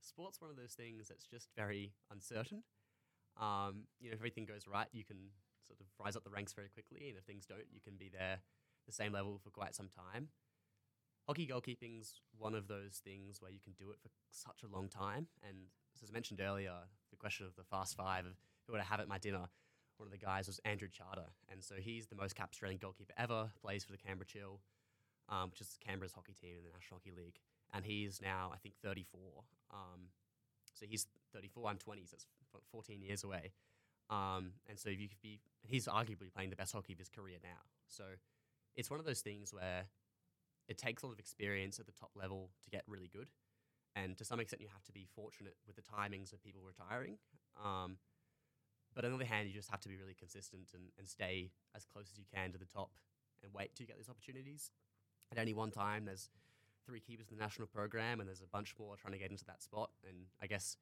sport's 0.00 0.40
one 0.40 0.50
of 0.50 0.56
those 0.56 0.72
things 0.72 1.08
that's 1.08 1.26
just 1.26 1.48
very 1.56 1.92
uncertain. 2.10 2.62
Um, 3.40 3.84
you 3.98 4.10
know, 4.10 4.14
if 4.14 4.20
everything 4.20 4.44
goes 4.44 4.66
right, 4.66 4.88
you 4.92 5.04
can 5.04 5.16
sort 5.66 5.80
of 5.80 5.86
rise 6.02 6.16
up 6.16 6.24
the 6.24 6.30
ranks 6.30 6.52
very 6.52 6.68
quickly, 6.68 7.08
and 7.08 7.18
if 7.18 7.24
things 7.24 7.46
don't, 7.46 7.66
you 7.72 7.80
can 7.80 7.96
be 7.96 8.10
there 8.10 8.40
the 8.86 8.92
same 8.92 9.12
level 9.12 9.40
for 9.42 9.50
quite 9.50 9.74
some 9.74 9.88
time. 9.88 10.28
Hockey 11.26 11.46
goalkeeping's 11.46 12.20
one 12.38 12.54
of 12.54 12.68
those 12.68 13.00
things 13.04 13.42
where 13.42 13.50
you 13.50 13.58
can 13.62 13.72
do 13.72 13.90
it 13.90 13.98
for 14.00 14.08
such 14.30 14.62
a 14.62 14.72
long 14.72 14.88
time. 14.88 15.26
And 15.42 15.56
as 16.02 16.08
I 16.08 16.12
mentioned 16.12 16.40
earlier, 16.40 16.72
the 17.10 17.16
question 17.16 17.46
of 17.46 17.56
the 17.56 17.64
fast 17.64 17.96
five 17.96 18.24
of 18.26 18.32
who 18.66 18.72
would 18.72 18.80
I 18.80 18.84
have 18.84 19.00
at 19.00 19.08
my 19.08 19.18
dinner, 19.18 19.46
one 19.96 20.06
of 20.06 20.12
the 20.12 20.18
guys 20.18 20.46
was 20.46 20.60
Andrew 20.64 20.88
Charter. 20.88 21.26
And 21.50 21.64
so 21.64 21.74
he's 21.76 22.06
the 22.06 22.14
most 22.14 22.36
capped 22.36 22.54
Australian 22.54 22.78
goalkeeper 22.80 23.12
ever, 23.18 23.50
plays 23.60 23.84
for 23.84 23.92
the 23.92 23.98
Canberra 23.98 24.26
Chill, 24.26 24.60
um, 25.28 25.50
which 25.50 25.60
is 25.60 25.78
Canberra's 25.84 26.12
hockey 26.12 26.34
team 26.34 26.54
in 26.58 26.64
the 26.64 26.70
National 26.70 27.00
Hockey 27.00 27.12
League. 27.16 27.40
And 27.74 27.84
he's 27.84 28.20
now, 28.22 28.52
I 28.54 28.58
think, 28.58 28.76
34. 28.84 29.18
Um, 29.72 30.10
so 30.74 30.86
he's 30.88 31.06
34, 31.34 31.70
I'm 31.70 31.78
20, 31.78 32.02
so 32.06 32.16
that's 32.16 32.26
14 32.70 33.02
years 33.02 33.24
away. 33.24 33.52
Um, 34.10 34.52
and 34.68 34.78
so 34.78 34.90
if 34.90 35.00
you 35.00 35.08
could 35.08 35.20
be, 35.20 35.40
he's 35.62 35.86
arguably 35.86 36.32
playing 36.32 36.50
the 36.50 36.56
best 36.56 36.72
hockey 36.72 36.92
of 36.92 36.98
his 37.00 37.08
career 37.08 37.38
now. 37.42 37.58
So 37.88 38.04
it's 38.76 38.90
one 38.90 39.00
of 39.00 39.06
those 39.06 39.20
things 39.20 39.52
where 39.52 39.86
it 40.68 40.78
takes 40.78 41.02
a 41.02 41.06
lot 41.06 41.12
of 41.12 41.18
experience 41.18 41.78
at 41.78 41.86
the 41.86 41.92
top 41.92 42.10
level 42.14 42.50
to 42.64 42.70
get 42.70 42.82
really 42.86 43.08
good. 43.12 43.28
And 43.94 44.16
to 44.18 44.24
some 44.24 44.40
extent, 44.40 44.60
you 44.60 44.68
have 44.72 44.84
to 44.84 44.92
be 44.92 45.06
fortunate 45.14 45.56
with 45.66 45.76
the 45.76 45.82
timings 45.82 46.32
of 46.32 46.42
people 46.42 46.60
retiring. 46.62 47.16
Um, 47.62 47.96
but 48.94 49.04
on 49.04 49.10
the 49.10 49.16
other 49.16 49.24
hand, 49.24 49.48
you 49.48 49.54
just 49.54 49.70
have 49.70 49.80
to 49.80 49.88
be 49.88 49.96
really 49.96 50.14
consistent 50.14 50.70
and, 50.74 50.84
and 50.98 51.08
stay 51.08 51.50
as 51.74 51.84
close 51.84 52.08
as 52.12 52.18
you 52.18 52.24
can 52.32 52.52
to 52.52 52.58
the 52.58 52.66
top 52.66 52.90
and 53.42 53.52
wait 53.54 53.74
to 53.76 53.84
get 53.84 53.96
these 53.96 54.08
opportunities. 54.08 54.70
At 55.32 55.38
any 55.38 55.54
one 55.54 55.70
time, 55.70 56.04
there's 56.04 56.30
three 56.84 57.00
keepers 57.00 57.26
in 57.30 57.36
the 57.36 57.42
national 57.42 57.68
program, 57.68 58.20
and 58.20 58.28
there's 58.28 58.42
a 58.42 58.46
bunch 58.46 58.74
more 58.78 58.96
trying 58.96 59.12
to 59.12 59.18
get 59.18 59.30
into 59.30 59.44
that 59.46 59.62
spot. 59.62 59.90
And 60.06 60.26
I 60.40 60.46
guess 60.46 60.76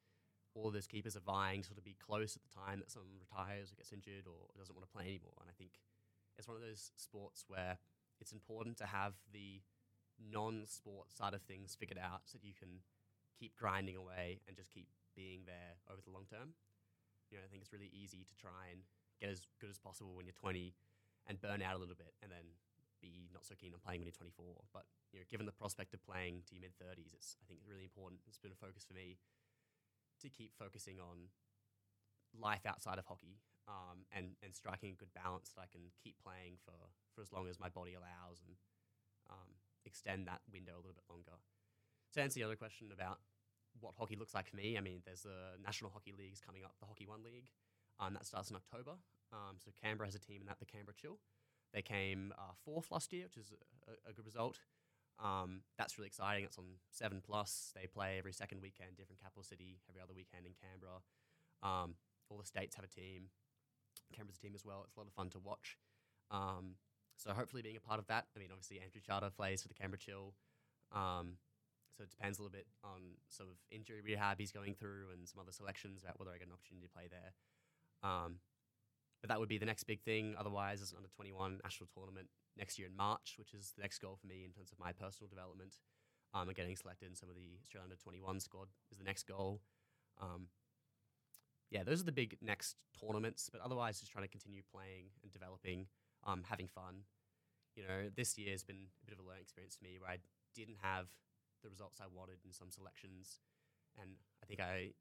all 0.53 0.71
those 0.71 0.87
keepers 0.87 1.15
are 1.15 1.25
vying 1.25 1.61
to 1.61 1.67
sort 1.67 1.77
of 1.77 1.83
be 1.83 1.97
close 1.99 2.35
at 2.35 2.41
the 2.43 2.55
time 2.55 2.79
that 2.79 2.91
someone 2.91 3.11
retires 3.19 3.71
or 3.71 3.75
gets 3.75 3.91
injured 3.91 4.27
or 4.27 4.47
doesn't 4.57 4.75
want 4.75 4.87
to 4.87 4.93
play 4.93 5.05
anymore. 5.05 5.35
And 5.41 5.49
I 5.49 5.55
think 5.57 5.71
it's 6.37 6.47
one 6.47 6.55
of 6.55 6.63
those 6.63 6.91
sports 6.95 7.43
where 7.47 7.77
it's 8.19 8.31
important 8.31 8.77
to 8.77 8.85
have 8.85 9.13
the 9.33 9.61
non-sport 10.19 11.11
side 11.11 11.33
of 11.33 11.41
things 11.43 11.75
figured 11.75 11.99
out 11.99 12.25
so 12.25 12.37
that 12.37 12.45
you 12.45 12.53
can 12.53 12.81
keep 13.37 13.55
grinding 13.55 13.95
away 13.95 14.39
and 14.47 14.55
just 14.55 14.71
keep 14.71 14.87
being 15.15 15.43
there 15.45 15.79
over 15.91 16.01
the 16.03 16.11
long 16.11 16.25
term. 16.27 16.55
You 17.31 17.37
know, 17.37 17.43
I 17.43 17.49
think 17.49 17.63
it's 17.63 17.73
really 17.73 17.91
easy 17.91 18.23
to 18.23 18.35
try 18.35 18.71
and 18.71 18.85
get 19.19 19.29
as 19.29 19.47
good 19.59 19.69
as 19.69 19.79
possible 19.79 20.15
when 20.15 20.25
you're 20.25 20.37
20 20.37 20.75
and 21.27 21.41
burn 21.41 21.61
out 21.61 21.75
a 21.75 21.81
little 21.81 21.97
bit 21.97 22.13
and 22.21 22.29
then 22.31 22.45
be 23.01 23.27
not 23.33 23.43
so 23.43 23.55
keen 23.57 23.73
on 23.73 23.81
playing 23.81 23.99
when 23.99 24.07
you're 24.07 24.15
24. 24.15 24.71
But 24.71 24.85
you 25.11 25.19
know, 25.19 25.27
given 25.27 25.45
the 25.45 25.55
prospect 25.55 25.93
of 25.93 26.03
playing 26.05 26.45
to 26.47 26.55
your 26.55 26.63
mid 26.63 26.75
30s, 26.77 27.11
it's 27.15 27.35
I 27.41 27.45
think 27.47 27.59
it's 27.59 27.67
really 27.67 27.83
important. 27.87 28.21
It's 28.27 28.39
been 28.39 28.53
a 28.55 28.59
focus 28.59 28.85
for 28.85 28.93
me 28.93 29.17
to 30.21 30.27
keep 30.29 30.55
focusing 30.55 30.99
on 30.99 31.31
life 32.35 32.63
outside 32.67 32.99
of 32.99 33.05
hockey 33.07 33.39
um, 33.67 34.05
and 34.11 34.35
and 34.43 34.53
striking 34.53 34.91
a 34.91 34.97
good 34.99 35.11
balance 35.15 35.51
that 35.55 35.65
I 35.65 35.69
can 35.71 35.91
keep 36.03 36.15
playing 36.21 36.59
for 36.63 36.77
for 37.13 37.21
as 37.21 37.31
long 37.31 37.47
as 37.47 37.59
my 37.59 37.69
body 37.69 37.95
allows 37.95 38.43
and 38.43 38.55
um, 39.31 39.51
extend 39.85 40.27
that 40.27 40.41
window 40.51 40.73
a 40.73 40.81
little 40.81 40.95
bit 40.95 41.07
longer. 41.09 41.37
To 42.13 42.21
answer 42.21 42.39
the 42.39 42.45
other 42.45 42.55
question 42.55 42.89
about 42.93 43.19
what 43.79 43.93
hockey 43.97 44.15
looks 44.15 44.33
like 44.33 44.47
for 44.47 44.55
me, 44.55 44.77
I 44.77 44.81
mean, 44.81 45.01
there's 45.05 45.21
the 45.21 45.59
National 45.63 45.91
Hockey 45.91 46.13
Leagues 46.17 46.39
coming 46.39 46.63
up, 46.63 46.75
the 46.79 46.85
Hockey 46.85 47.05
One 47.05 47.23
League, 47.23 47.49
um, 47.99 48.13
that 48.13 48.25
starts 48.25 48.49
in 48.49 48.55
October. 48.55 48.91
Um, 49.33 49.57
so 49.57 49.71
Canberra 49.81 50.07
has 50.07 50.15
a 50.15 50.19
team 50.19 50.41
in 50.41 50.47
that, 50.47 50.59
the 50.59 50.65
Canberra 50.65 50.95
Chill. 50.95 51.19
They 51.73 51.81
came 51.81 52.33
uh, 52.37 52.53
fourth 52.63 52.91
last 52.91 53.11
year, 53.11 53.25
which 53.25 53.37
is 53.37 53.51
a, 53.87 54.09
a 54.09 54.13
good 54.13 54.25
result. 54.25 54.59
Um, 55.21 55.61
that's 55.77 55.97
really 55.97 56.07
exciting. 56.07 56.45
It's 56.45 56.57
on 56.57 56.79
Seven 56.91 57.21
Plus. 57.25 57.71
They 57.75 57.87
play 57.87 58.17
every 58.17 58.33
second 58.33 58.61
weekend, 58.61 58.95
different 58.97 59.21
capital 59.21 59.43
city, 59.43 59.79
every 59.89 60.01
other 60.01 60.13
weekend 60.13 60.45
in 60.45 60.53
Canberra. 60.55 61.03
Um, 61.63 61.95
all 62.29 62.37
the 62.37 62.45
states 62.45 62.75
have 62.75 62.85
a 62.85 62.87
team. 62.87 63.29
Canberra's 64.13 64.37
a 64.37 64.41
team 64.41 64.53
as 64.55 64.65
well. 64.65 64.83
It's 64.85 64.95
a 64.95 64.99
lot 64.99 65.07
of 65.07 65.13
fun 65.13 65.29
to 65.31 65.39
watch. 65.39 65.77
Um, 66.31 66.75
so 67.17 67.31
hopefully 67.31 67.61
being 67.61 67.77
a 67.77 67.81
part 67.81 67.99
of 67.99 68.07
that. 68.07 68.25
I 68.35 68.39
mean, 68.39 68.49
obviously 68.51 68.79
Andrew 68.79 69.01
Charter 69.05 69.29
plays 69.29 69.61
for 69.61 69.67
the 69.67 69.73
Canberra 69.73 69.99
Chill. 69.99 70.33
Um, 70.91 71.37
so 71.95 72.03
it 72.03 72.09
depends 72.09 72.39
a 72.39 72.41
little 72.41 72.51
bit 72.51 72.67
on 72.83 73.15
sort 73.29 73.49
of 73.49 73.55
injury 73.71 74.01
rehab 74.03 74.37
he's 74.37 74.51
going 74.51 74.75
through 74.75 75.11
and 75.13 75.27
some 75.27 75.39
other 75.39 75.51
selections 75.51 76.03
about 76.03 76.19
whether 76.19 76.31
I 76.31 76.37
get 76.37 76.47
an 76.47 76.53
opportunity 76.53 76.85
to 76.87 76.93
play 76.93 77.07
there. 77.07 77.31
Um, 78.03 78.39
but 79.21 79.29
that 79.29 79.39
would 79.39 79.49
be 79.49 79.57
the 79.57 79.65
next 79.65 79.85
big 79.85 80.01
thing. 80.01 80.35
Otherwise, 80.37 80.79
there's 80.79 80.91
an 80.91 80.97
under 80.97 81.09
21 81.09 81.59
national 81.63 81.89
tournament 81.95 82.27
next 82.57 82.77
year 82.77 82.87
in 82.87 82.95
March, 82.95 83.35
which 83.39 83.53
is 83.53 83.73
the 83.75 83.81
next 83.81 83.99
goal 83.99 84.17
for 84.19 84.27
me 84.27 84.43
in 84.45 84.51
terms 84.51 84.71
of 84.71 84.79
my 84.79 84.91
personal 84.91 85.29
development. 85.29 85.75
Um, 86.33 86.49
and 86.49 86.55
getting 86.55 86.75
selected 86.75 87.07
in 87.07 87.15
some 87.15 87.29
of 87.29 87.35
the 87.35 87.55
Australian 87.63 87.91
under 87.91 87.95
21 87.95 88.41
squad 88.41 88.67
is 88.91 88.97
the 88.97 89.05
next 89.05 89.23
goal. 89.23 89.61
Um, 90.21 90.47
yeah, 91.71 91.83
those 91.83 92.01
are 92.01 92.05
the 92.05 92.11
big 92.11 92.37
next 92.41 92.75
tournaments. 92.99 93.49
But 93.51 93.61
otherwise, 93.61 93.99
just 93.99 94.11
trying 94.11 94.25
to 94.25 94.31
continue 94.31 94.61
playing 94.69 95.05
and 95.23 95.31
developing, 95.31 95.87
um, 96.25 96.43
having 96.49 96.67
fun. 96.67 97.05
You 97.75 97.83
know, 97.83 98.09
this 98.15 98.37
year 98.37 98.51
has 98.51 98.63
been 98.63 98.89
a 99.01 99.05
bit 99.05 99.13
of 99.13 99.23
a 99.23 99.27
learning 99.27 99.43
experience 99.43 99.75
for 99.75 99.83
me 99.83 99.97
where 99.99 100.09
I 100.09 100.19
didn't 100.55 100.79
have 100.81 101.07
the 101.63 101.69
results 101.69 101.99
I 101.99 102.07
wanted 102.07 102.39
in 102.45 102.53
some 102.53 102.71
selections. 102.71 103.39
And 103.99 104.15
I 104.41 104.45
think 104.45 104.59
I 104.59 104.91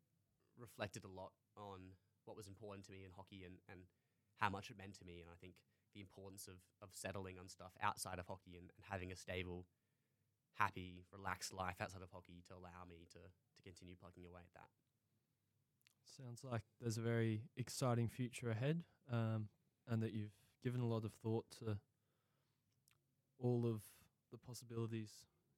reflected 0.59 1.05
a 1.05 1.11
lot 1.11 1.33
on 1.57 1.95
what 2.25 2.37
was 2.37 2.47
important 2.47 2.87
to 2.87 2.93
me 2.93 3.05
in 3.05 3.11
hockey 3.15 3.45
and, 3.45 3.57
and 3.71 3.87
how 4.41 4.51
much 4.51 4.71
it 4.71 4.79
meant 4.79 4.99
to 4.99 5.05
me. 5.05 5.21
And 5.21 5.31
I 5.31 5.39
think 5.41 5.55
the 5.95 6.01
importance 6.01 6.49
of, 6.49 6.59
of 6.83 6.91
settling 6.93 7.39
on 7.39 7.49
stuff 7.49 7.73
outside 7.83 8.19
of 8.19 8.27
hockey 8.27 8.59
and, 8.59 8.71
and 8.75 8.85
having 8.91 9.13
a 9.13 9.17
stable, 9.17 9.67
happy, 10.59 11.07
relaxed 11.13 11.53
life 11.55 11.79
outside 11.81 12.03
of 12.03 12.11
hockey 12.11 12.43
to 12.49 12.55
allow 12.55 12.83
me 12.89 13.07
to, 13.13 13.23
to 13.23 13.61
continue 13.63 13.95
plugging 13.95 14.27
away 14.27 14.43
at 14.43 14.55
that. 14.55 14.71
Sounds 16.05 16.43
like 16.43 16.63
there's 16.81 16.99
a 16.99 17.03
very 17.03 17.43
exciting 17.57 18.09
future 18.09 18.51
ahead, 18.51 18.83
um, 19.11 19.49
and 19.89 20.03
that 20.03 20.13
you've 20.13 20.35
given 20.65 20.81
a 20.81 20.87
lot 20.87 21.05
of 21.05 21.13
thought 21.23 21.45
to 21.59 21.79
all 23.39 23.67
of 23.67 23.83
the 24.33 24.39
possibilities 24.39 25.11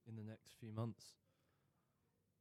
in 0.09 0.17
the 0.17 0.23
next 0.23 0.55
few 0.59 0.73
months. 0.73 1.15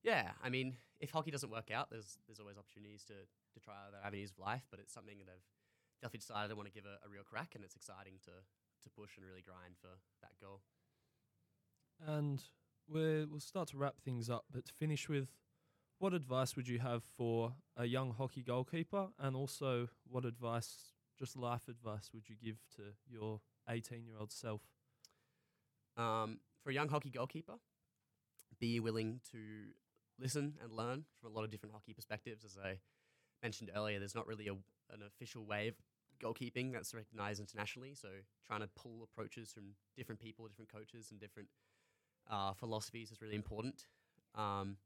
Yeah, 0.04 0.32
I 0.44 0.50
mean, 0.50 0.78
if 1.00 1.12
hockey 1.12 1.32
doesn't 1.32 1.52
work 1.52 1.72
out, 1.72 1.90
there's 1.90 2.18
there's 2.28 2.40
always 2.40 2.58
opportunities 2.58 3.04
to 3.06 3.14
to 3.14 3.60
try 3.64 3.76
other 3.88 3.98
avenues 4.04 4.32
of 4.32 4.40
life. 4.40 4.66
But 4.70 4.80
it's 4.80 4.94
something 4.94 5.18
that 5.20 5.30
I've 5.32 5.46
definitely 6.02 6.20
decided 6.20 6.52
I 6.52 6.56
want 6.56 6.68
to 6.68 6.74
give 6.74 6.86
a, 6.86 7.06
a 7.06 7.10
real 7.10 7.24
crack, 7.24 7.54
and 7.56 7.64
it's 7.64 7.76
exciting 7.76 8.20
to 8.26 8.32
to 8.32 8.90
push 8.90 9.18
and 9.18 9.26
really 9.26 9.42
grind 9.42 9.76
for 9.80 9.90
that 10.22 10.34
goal. 10.42 10.62
And 12.06 12.42
we're, 12.88 13.26
we'll 13.26 13.40
start 13.40 13.70
to 13.70 13.78
wrap 13.78 14.00
things 14.00 14.30
up, 14.30 14.46
but 14.52 14.66
to 14.66 14.74
finish 14.74 15.10
with, 15.10 15.30
what 15.98 16.14
advice 16.14 16.56
would 16.56 16.68
you 16.68 16.80
have 16.80 17.04
for 17.04 17.54
a 17.78 17.86
young 17.86 18.12
hockey 18.12 18.44
goalkeeper, 18.44 19.08
and 19.18 19.36
also 19.36 19.88
what 20.08 20.26
advice, 20.26 20.94
just 21.18 21.36
life 21.38 21.68
advice, 21.68 22.10
would 22.14 22.30
you 22.30 22.36
give 22.44 22.58
to 22.76 22.82
your 23.10 23.42
18 23.70 24.06
year 24.06 24.16
old 24.20 24.32
self? 24.32 24.62
Um, 25.98 26.40
for 26.62 26.72
a 26.72 26.74
young 26.74 26.90
hockey 26.90 27.10
goalkeeper, 27.10 27.54
be 28.60 28.80
willing 28.80 29.22
to 29.32 29.38
listen 30.20 30.56
and 30.62 30.72
learn 30.72 31.06
from 31.20 31.32
a 31.32 31.36
lot 31.36 31.44
of 31.44 31.52
different 31.52 31.74
hockey 31.74 31.94
perspectives. 31.94 32.44
As 32.44 32.58
I 32.62 32.80
mentioned 33.42 33.72
earlier, 33.76 34.00
there's 34.00 34.16
not 34.16 34.28
really 34.28 34.48
a, 34.48 34.54
an 34.54 35.02
official 35.06 35.46
way 35.46 35.68
of 35.68 35.76
goalkeeping 36.22 36.72
that's 36.74 36.94
recognized 36.94 37.40
internationally. 37.40 37.94
So 37.94 38.10
trying 38.46 38.62
to 38.62 38.70
pull 38.76 39.04
approaches 39.04 39.52
from 39.52 39.76
different 39.96 40.20
people, 40.20 40.48
different 40.48 40.72
coaches, 40.72 41.12
and 41.12 41.20
different 41.20 41.50
uh, 42.30 42.54
philosophies 42.54 43.12
is 43.12 43.22
really 43.22 43.36
important. 43.36 43.86
Um, 44.34 44.78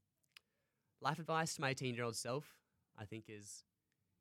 life 1.01 1.19
advice 1.19 1.55
to 1.55 1.61
my 1.61 1.69
18 1.69 1.95
year 1.95 2.03
old 2.03 2.15
self, 2.15 2.45
I 2.97 3.05
think, 3.05 3.25
is 3.27 3.63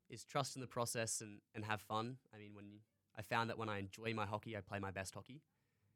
is 0.09 0.23
trust 0.23 0.55
in 0.55 0.61
the 0.61 0.67
process 0.67 1.21
and, 1.21 1.39
and 1.53 1.65
have 1.65 1.81
fun. 1.81 2.17
I 2.33 2.37
mean, 2.37 2.51
when 2.53 2.67
you, 2.67 2.79
I 3.17 3.21
found 3.21 3.49
that 3.49 3.57
when 3.57 3.69
I 3.69 3.79
enjoy 3.79 4.13
my 4.13 4.25
hockey, 4.25 4.57
I 4.57 4.61
play 4.61 4.79
my 4.79 4.91
best 4.91 5.13
hockey. 5.13 5.41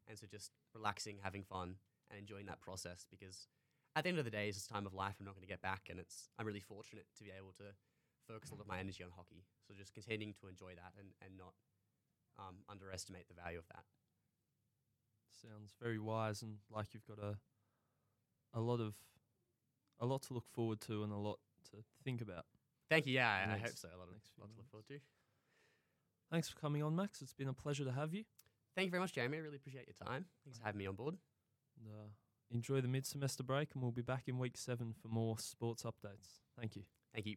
And 0.08 0.18
so 0.18 0.28
just 0.28 0.52
relaxing, 0.74 1.18
having 1.24 1.44
fun, 1.44 1.76
and 2.10 2.20
enjoying 2.20 2.46
that 2.46 2.62
process 2.62 3.06
because 3.10 3.48
at 3.96 4.04
the 4.04 4.10
end 4.10 4.20
of 4.20 4.26
the 4.26 4.32
day, 4.32 4.50
it's 4.50 4.66
a 4.66 4.74
time 4.74 4.86
of 4.86 4.94
life 4.94 5.16
I'm 5.20 5.26
not 5.26 5.36
going 5.36 5.48
to 5.48 5.52
get 5.52 5.62
back. 5.62 5.88
And 5.90 6.00
it's 6.00 6.30
I'm 6.38 6.46
really 6.46 6.60
fortunate 6.60 7.06
to 7.18 7.24
be 7.24 7.32
able 7.36 7.54
to 7.58 7.74
focus 8.28 8.52
a 8.52 8.56
lot 8.56 8.62
of 8.62 8.68
my 8.68 8.80
energy 8.80 9.04
on 9.04 9.10
hockey. 9.16 9.44
So 9.68 9.74
just 9.74 9.94
continuing 9.94 10.34
to 10.42 10.48
enjoy 10.48 10.76
that 10.76 10.94
and, 10.98 11.10
and 11.22 11.38
not 11.38 11.54
um, 12.40 12.56
underestimate 12.70 13.28
the 13.28 13.34
value 13.42 13.60
of 13.60 13.68
that. 13.68 13.84
Sounds 15.42 15.74
very 15.82 16.00
wise 16.00 16.42
and 16.42 16.58
like 16.72 16.94
you've 16.94 17.06
got 17.06 17.20
a 17.20 17.38
a 18.54 18.62
lot 18.62 18.80
of 18.80 18.94
a 20.00 20.06
lot 20.06 20.22
to 20.24 20.34
look 20.34 20.48
forward 20.54 20.80
to 20.82 21.04
and 21.04 21.12
a 21.12 21.18
lot 21.18 21.40
to 21.72 21.78
think 22.04 22.22
about. 22.22 22.46
Thank 22.90 23.08
you. 23.08 23.14
Yeah, 23.14 23.30
I, 23.30 23.56
I 23.56 23.58
hope 23.58 23.76
so. 23.76 23.88
A 23.88 23.98
lot, 23.98 24.08
of, 24.08 24.16
lot 24.40 24.50
to 24.50 24.58
look 24.58 24.70
forward 24.70 24.88
to. 24.88 25.00
Thanks 26.32 26.50
for 26.50 26.60
coming 26.60 26.84
on, 26.84 26.96
Max. 26.96 27.22
It's 27.22 27.34
been 27.34 27.48
a 27.48 27.54
pleasure 27.54 27.84
to 27.86 27.92
have 27.92 28.14
you. 28.14 28.24
Thank 28.76 28.88
you 28.88 28.92
very 28.92 29.02
much, 29.02 29.14
Jeremy. 29.14 29.38
I 29.38 29.42
really 29.42 29.58
appreciate 29.58 29.88
your 29.88 30.08
time. 30.08 30.26
Thanks 30.44 30.58
for 30.58 30.66
having 30.66 30.80
me 30.80 30.88
on 30.88 30.96
board. 30.96 31.16
And, 31.80 31.90
uh, 31.90 32.08
enjoy 32.52 32.82
the 32.82 32.88
mid 32.88 33.06
semester 33.06 33.44
break, 33.44 33.70
and 33.74 33.84
we'll 33.84 33.92
be 33.92 34.02
back 34.02 34.24
in 34.28 34.40
week 34.40 34.58
seven 34.58 34.94
for 35.00 35.08
more 35.08 35.38
sports 35.38 35.84
updates. 35.84 36.42
Thank 36.60 36.76
you. 36.76 36.84
Thank 37.14 37.28
you. 37.28 37.36